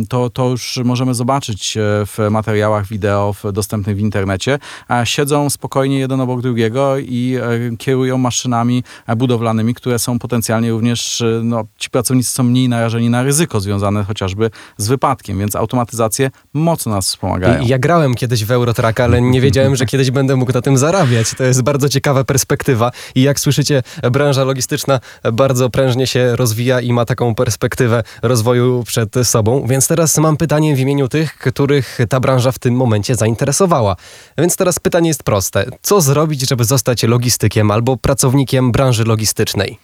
to, 0.09 0.29
to 0.29 0.49
już 0.49 0.79
możemy 0.83 1.13
zobaczyć 1.13 1.77
e, 1.77 1.81
w 2.05 2.17
materiałach 2.31 2.87
wideo 2.87 3.35
dostępnych 3.53 3.97
w 3.97 3.99
internecie, 3.99 4.59
siedzą 5.03 5.49
spokojnie 5.49 5.99
jeden 5.99 6.21
obok 6.21 6.41
drugiego 6.41 6.97
i 6.97 7.37
kierują 7.77 8.17
maszynami 8.17 8.83
budowlanymi 9.17 9.73
które 9.73 9.99
są 9.99 10.19
potencjalnie 10.19 10.71
również, 10.71 11.23
no, 11.43 11.63
ci 11.77 11.89
pracownicy 11.89 12.29
są 12.29 12.43
mniej 12.43 12.69
narażeni 12.69 13.09
na 13.09 13.23
ryzyko 13.23 13.59
związane 13.59 14.03
chociażby 14.03 14.51
z 14.77 14.87
wypadkiem, 14.87 15.39
więc 15.39 15.55
automatyzacje 15.55 16.31
mocno 16.53 16.91
nas 16.91 17.07
wspomagają. 17.07 17.65
Ja 17.65 17.79
grałem 17.79 18.15
kiedyś 18.15 18.45
w 18.45 18.51
Eurotrack, 18.51 18.99
ale 18.99 19.21
nie 19.21 19.41
wiedziałem, 19.41 19.75
że 19.75 19.85
kiedyś 19.85 20.11
będę 20.11 20.35
mógł 20.35 20.53
na 20.53 20.61
tym 20.61 20.77
zarabiać. 20.77 21.33
To 21.37 21.43
jest 21.47 21.61
bardzo 21.61 21.89
ciekawa 21.89 22.23
perspektywa 22.23 22.91
i 23.15 23.21
jak 23.21 23.39
słyszycie, 23.39 23.83
branża 24.11 24.43
logistyczna 24.43 24.99
bardzo 25.33 25.69
prężnie 25.69 26.07
się 26.07 26.35
rozwija 26.35 26.81
i 26.81 26.93
ma 26.93 27.05
taką 27.05 27.35
perspektywę 27.35 28.03
rozwoju 28.21 28.83
przed 28.83 29.15
sobą. 29.23 29.67
Więc 29.67 29.87
teraz 29.87 30.17
mam 30.17 30.37
pytanie 30.37 30.75
w 30.75 30.79
imieniu 30.79 31.07
tych, 31.07 31.37
których 31.37 31.99
ta 32.09 32.19
branża 32.19 32.51
w 32.51 32.59
tym 32.59 32.75
momencie 32.75 33.15
zainteresowała. 33.15 33.95
Więc 34.37 34.55
teraz 34.55 34.79
pytanie 34.79 35.07
jest 35.07 35.23
proste. 35.23 35.65
Co 35.81 36.01
zrobić, 36.01 36.49
żeby 36.49 36.65
zostać 36.65 37.03
logistykiem 37.03 37.71
albo 37.71 37.97
pracownikiem 37.97 38.71
branży 38.71 39.03
logistycznej? 39.03 39.79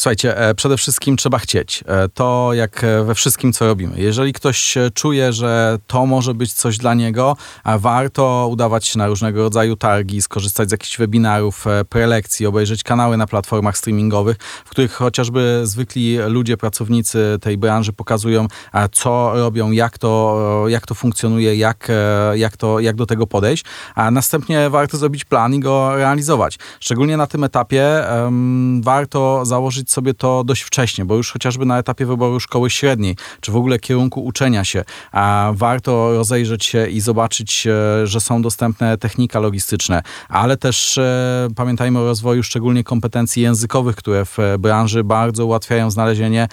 Słuchajcie, 0.00 0.38
e, 0.38 0.54
przede 0.54 0.76
wszystkim 0.76 1.16
trzeba 1.16 1.38
chcieć. 1.38 1.84
E, 1.86 2.08
to 2.08 2.50
jak 2.52 2.84
e, 2.84 3.04
we 3.04 3.14
wszystkim, 3.14 3.52
co 3.52 3.66
robimy. 3.66 4.00
Jeżeli 4.00 4.32
ktoś 4.32 4.74
czuje, 4.94 5.32
że 5.32 5.78
to 5.86 6.06
może 6.06 6.34
być 6.34 6.52
coś 6.52 6.78
dla 6.78 6.94
niego, 6.94 7.36
warto 7.78 8.48
udawać 8.50 8.86
się 8.86 8.98
na 8.98 9.06
różnego 9.06 9.42
rodzaju 9.42 9.76
targi, 9.76 10.22
skorzystać 10.22 10.68
z 10.68 10.72
jakichś 10.72 10.98
webinarów, 10.98 11.64
prelekcji, 11.88 12.46
obejrzeć 12.46 12.82
kanały 12.82 13.16
na 13.16 13.26
platformach 13.26 13.78
streamingowych, 13.78 14.36
w 14.64 14.70
których 14.70 14.92
chociażby 14.92 15.60
zwykli 15.64 16.18
ludzie, 16.18 16.56
pracownicy 16.56 17.38
tej 17.40 17.58
branży 17.58 17.92
pokazują, 17.92 18.46
co 18.92 19.32
robią, 19.34 19.70
jak 19.70 19.98
to, 19.98 20.64
jak 20.68 20.86
to 20.86 20.94
funkcjonuje, 20.94 21.56
jak, 21.56 21.88
jak, 22.34 22.56
to, 22.56 22.80
jak 22.80 22.96
do 22.96 23.06
tego 23.06 23.26
podejść. 23.26 23.64
A 23.94 24.10
następnie 24.10 24.70
warto 24.70 24.96
zrobić 24.96 25.24
plan 25.24 25.54
i 25.54 25.60
go 25.60 25.96
realizować. 25.96 26.58
Szczególnie 26.80 27.16
na 27.16 27.26
tym 27.26 27.44
etapie 27.44 28.04
um, 28.24 28.82
warto 28.82 29.46
założyć 29.46 29.89
sobie 29.90 30.14
to 30.14 30.44
dość 30.44 30.62
wcześnie, 30.62 31.04
bo 31.04 31.16
już 31.16 31.32
chociażby 31.32 31.66
na 31.66 31.78
etapie 31.78 32.06
wyboru 32.06 32.40
szkoły 32.40 32.70
średniej, 32.70 33.16
czy 33.40 33.52
w 33.52 33.56
ogóle 33.56 33.78
kierunku 33.78 34.24
uczenia 34.24 34.64
się, 34.64 34.84
a 35.12 35.52
warto 35.54 36.12
rozejrzeć 36.12 36.64
się 36.64 36.86
i 36.86 37.00
zobaczyć, 37.00 37.66
e, 37.66 38.06
że 38.06 38.20
są 38.20 38.42
dostępne 38.42 38.98
technika 38.98 39.40
logistyczne, 39.40 40.02
ale 40.28 40.56
też 40.56 40.98
e, 40.98 41.48
pamiętajmy 41.56 41.98
o 41.98 42.04
rozwoju 42.04 42.42
szczególnie 42.42 42.84
kompetencji 42.84 43.42
językowych, 43.42 43.96
które 43.96 44.24
w 44.24 44.38
branży 44.58 45.04
bardzo 45.04 45.46
ułatwiają 45.46 45.90
znalezienie 45.90 46.48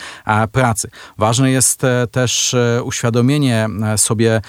pracy. 0.51 0.89
Ważne 1.17 1.51
jest 1.51 1.83
e, 1.83 2.07
też 2.11 2.55
uświadomienie 2.83 3.67
sobie, 3.97 4.41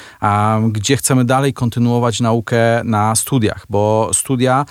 gdzie 0.69 0.97
chcemy 0.97 1.25
dalej 1.25 1.53
kontynuować 1.53 2.21
naukę 2.21 2.83
na 2.85 3.15
studiach, 3.15 3.67
bo 3.71 4.11
studia, 4.13 4.67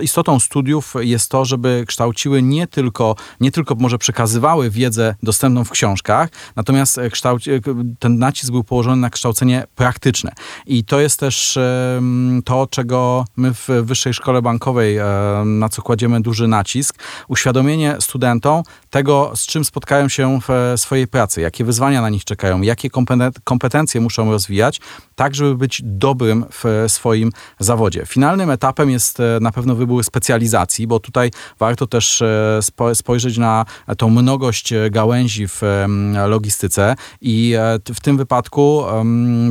istotą 0.00 0.40
studiów 0.40 0.94
jest 1.00 1.30
to, 1.30 1.44
żeby 1.44 1.84
kształciły 1.86 2.42
nie 2.42 2.66
tylko 2.70 3.16
nie 3.40 3.50
tylko 3.50 3.74
może 3.74 3.98
przekazywały 3.98 4.70
wiedzę 4.70 5.14
dostępną 5.22 5.64
w 5.64 5.70
książkach, 5.70 6.28
natomiast 6.56 6.98
e, 6.98 7.10
kształci, 7.10 7.50
ten 7.98 8.18
nacisk 8.18 8.50
był 8.52 8.64
położony 8.64 8.96
na 8.96 9.10
kształcenie 9.10 9.66
praktyczne. 9.76 10.32
I 10.66 10.84
to 10.84 11.00
jest 11.00 11.20
też 11.20 11.58
to, 12.44 12.66
czego 12.70 13.24
my 13.36 13.54
w 13.54 13.68
Wyższej 13.82 14.14
Szkole 14.14 14.42
Bankowej, 14.42 14.98
na 15.44 15.68
co 15.68 15.82
kładziemy 15.82 16.20
duży 16.20 16.48
nacisk, 16.48 16.98
uświadomienie 17.28 17.96
studentom 18.00 18.62
tego, 18.90 19.32
z 19.34 19.46
czym 19.46 19.64
spotkają 19.64 20.08
się 20.08 20.40
w 20.48 20.80
swojej 20.80 21.06
pracy, 21.06 21.40
jakie 21.40 21.64
wyzwania 21.64 22.02
na 22.02 22.10
nich 22.10 22.24
czekają, 22.24 22.60
jakie 22.60 22.90
kompetencje 23.44 24.00
muszą 24.00 24.30
rozwijać, 24.30 24.80
tak 25.16 25.34
żeby 25.34 25.54
być 25.54 25.82
dobrym 25.84 26.44
w 26.50 26.84
swoim 26.88 27.32
zawodzie. 27.58 28.06
Finalnym 28.06 28.50
etapem 28.50 28.90
jest 28.90 29.20
e, 29.20 29.38
na 29.40 29.52
pewno 29.52 29.74
wybór 29.74 30.04
specjalizacji, 30.04 30.86
bo 30.86 31.00
tutaj 31.00 31.30
warto 31.58 31.86
też 31.86 32.22
e, 32.22 32.57
spojrzeć 32.94 33.38
na 33.38 33.64
tą 33.96 34.10
mnogość 34.10 34.72
e, 34.72 34.90
gałęzi 34.90 35.48
w 35.48 35.62
logistyce 36.26 36.96
i 37.20 37.54
e, 37.58 37.78
w 37.94 38.00
tym 38.00 38.16
wypadku 38.16 38.84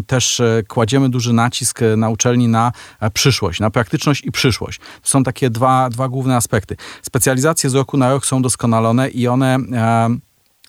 też 0.08 0.39
e, 0.39 0.63
kładziemy 0.67 1.10
duży 1.10 1.34
nacisk 1.34 1.80
na 1.98 2.10
uczelni 2.10 2.48
na 2.48 2.72
przyszłość, 3.13 3.60
na 3.60 3.70
praktyczność 3.70 4.26
i 4.26 4.32
przyszłość. 4.32 4.80
To 4.80 5.10
są 5.10 5.24
takie 5.24 5.50
dwa, 5.50 5.89
dwa 5.89 6.10
główne 6.10 6.36
aspekty. 6.36 6.76
Specjalizacje 7.02 7.70
z 7.70 7.76
roku 7.76 7.98
na 7.98 8.10
rok 8.10 8.26
są 8.26 8.41
doskonalone 8.41 9.10
i 9.10 9.28
one 9.28 9.58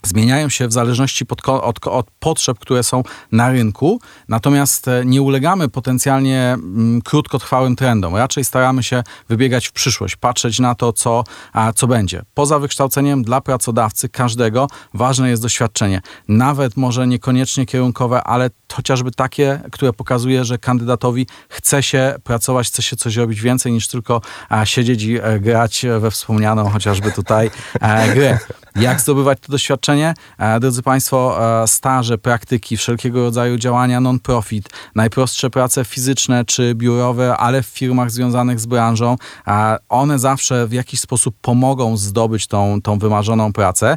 zmieniają 0.03 0.49
się 0.49 0.69
w 0.69 0.73
zależności 0.73 1.27
pod, 1.27 1.49
od, 1.49 1.87
od, 1.87 2.07
potrzeb, 2.19 2.59
które 2.59 2.83
są 2.83 3.03
na 3.33 3.51
rynku, 3.51 4.01
natomiast 4.29 4.89
e, 4.89 5.05
nie 5.05 5.23
ulegamy 5.23 5.69
potencjalnie 5.69 6.53
mm, 6.53 7.03
krótkotrwałym 7.03 7.77
trendom. 7.77 8.17
Raczej 8.17 8.45
staramy 8.45 8.83
się 8.83 9.03
wybiegać 9.29 9.69
w 9.69 9.73
przyszłość, 9.73 10.17
patrzeć 10.17 10.59
na 10.59 10.75
to, 10.75 10.93
co, 10.93 11.25
a, 11.53 11.73
co 11.73 11.87
będzie. 11.87 12.23
Poza 12.35 12.59
wykształceniem 12.59 13.23
dla 13.23 13.41
pracodawcy 13.41 14.09
każdego 14.09 14.69
ważne 14.95 15.31
jest 15.31 15.43
doświadczenie. 15.43 16.01
Nawet 16.29 16.77
może 16.77 17.07
niekoniecznie 17.07 17.67
kierunkowe, 17.67 18.25
ale 18.25 18.51
chociażby 18.73 19.11
takie, 19.11 19.61
które 19.73 19.93
pokazuje, 19.93 20.45
że 20.45 20.59
kandydatowi 20.59 21.27
chce 21.49 21.83
się 21.83 22.15
pracować, 22.25 22.67
chce 22.67 22.83
się 22.83 22.97
coś 22.97 23.17
robić 23.17 23.41
więcej 23.41 23.73
niż 23.73 23.89
tylko 23.89 24.21
a, 24.49 24.67
siedzieć 24.67 25.03
i 25.03 25.19
e, 25.21 25.41
grać 25.41 25.87
we 26.01 26.11
wspomnianą 26.11 26.71
chociażby 26.71 27.13
tutaj 27.13 27.51
e, 27.81 28.15
grę. 28.15 28.39
Jak 28.77 29.01
zdobywać 29.01 29.39
to 29.41 29.53
doświadczenie? 29.53 29.88
E, 29.89 30.61
drodzy 30.61 30.83
Państwo, 30.83 31.39
e, 31.63 31.69
staże, 31.69 32.19
praktyki, 32.19 32.77
wszelkiego 32.77 33.23
rodzaju 33.23 33.57
działania 33.57 34.01
non-profit, 34.01 34.69
najprostsze 34.95 35.51
prace 35.51 35.85
fizyczne 35.85 36.45
czy 36.45 36.75
biurowe, 36.75 37.37
ale 37.37 37.63
w 37.63 37.67
firmach 37.67 38.11
związanych 38.11 38.61
z 38.61 38.67
branżą, 38.67 39.17
e, 39.47 39.77
one 39.89 40.19
zawsze 40.19 40.67
w 40.67 40.73
jakiś 40.73 41.01
sposób 41.01 41.37
pomogą 41.41 41.97
zdobyć 41.97 42.47
tą, 42.47 42.83
tą 42.83 42.99
wymarzoną 42.99 43.53
pracę. 43.53 43.97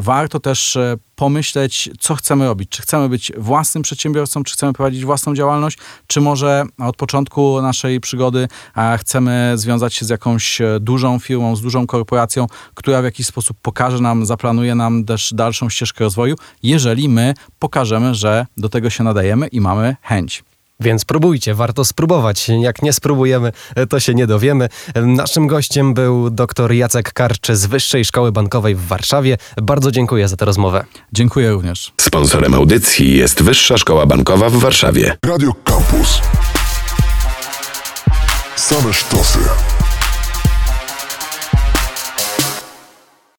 Warto 0.00 0.40
też 0.40 0.78
pomyśleć, 1.16 1.90
co 2.00 2.14
chcemy 2.14 2.46
robić. 2.46 2.68
Czy 2.68 2.82
chcemy 2.82 3.08
być 3.08 3.32
własnym 3.38 3.82
przedsiębiorcą, 3.82 4.42
czy 4.42 4.54
chcemy 4.54 4.72
prowadzić 4.72 5.04
własną 5.04 5.34
działalność, 5.34 5.78
czy 6.06 6.20
może 6.20 6.64
od 6.78 6.96
początku 6.96 7.62
naszej 7.62 8.00
przygody 8.00 8.48
chcemy 8.98 9.52
związać 9.54 9.94
się 9.94 10.06
z 10.06 10.08
jakąś 10.08 10.60
e, 10.60 10.80
dużą 10.80 11.18
firmą, 11.18 11.56
z 11.56 11.62
dużą 11.62 11.86
korporacją, 11.86 12.46
która 12.74 13.02
w 13.02 13.04
jakiś 13.04 13.26
sposób 13.26 13.56
pokaże 13.62 14.00
nam, 14.00 14.26
zaplanuje 14.26 14.74
nam 14.74 15.04
też 15.04 15.34
dalszą 15.34 15.68
ścieżkę 15.68 16.04
rozwoju, 16.04 16.36
jeżeli 16.62 17.08
my 17.08 17.34
pokażemy, 17.58 18.14
że 18.14 18.46
do 18.56 18.68
tego 18.68 18.90
się 18.90 19.04
nadajemy 19.04 19.46
i 19.46 19.60
mamy 19.60 19.96
chęć. 20.02 20.44
Więc 20.80 21.04
próbujcie, 21.04 21.54
warto 21.54 21.84
spróbować. 21.84 22.48
Jak 22.48 22.82
nie 22.82 22.92
spróbujemy, 22.92 23.52
to 23.88 24.00
się 24.00 24.14
nie 24.14 24.26
dowiemy. 24.26 24.68
Naszym 24.94 25.46
gościem 25.46 25.94
był 25.94 26.30
dr 26.30 26.72
Jacek 26.72 27.12
Karczy 27.12 27.56
z 27.56 27.66
Wyższej 27.66 28.04
Szkoły 28.04 28.32
Bankowej 28.32 28.74
w 28.74 28.86
Warszawie. 28.86 29.38
Bardzo 29.62 29.90
dziękuję 29.90 30.28
za 30.28 30.36
tę 30.36 30.44
rozmowę. 30.44 30.84
Dziękuję 31.12 31.50
również. 31.50 31.92
Sponsorem 32.00 32.54
audycji 32.54 33.16
jest 33.16 33.42
Wyższa 33.42 33.78
Szkoła 33.78 34.06
Bankowa 34.06 34.50
w 34.50 34.56
Warszawie. 34.56 35.16
Radio 35.26 35.52
Campus. 35.64 36.20
Same 38.56 38.92
sztosy. 38.92 39.38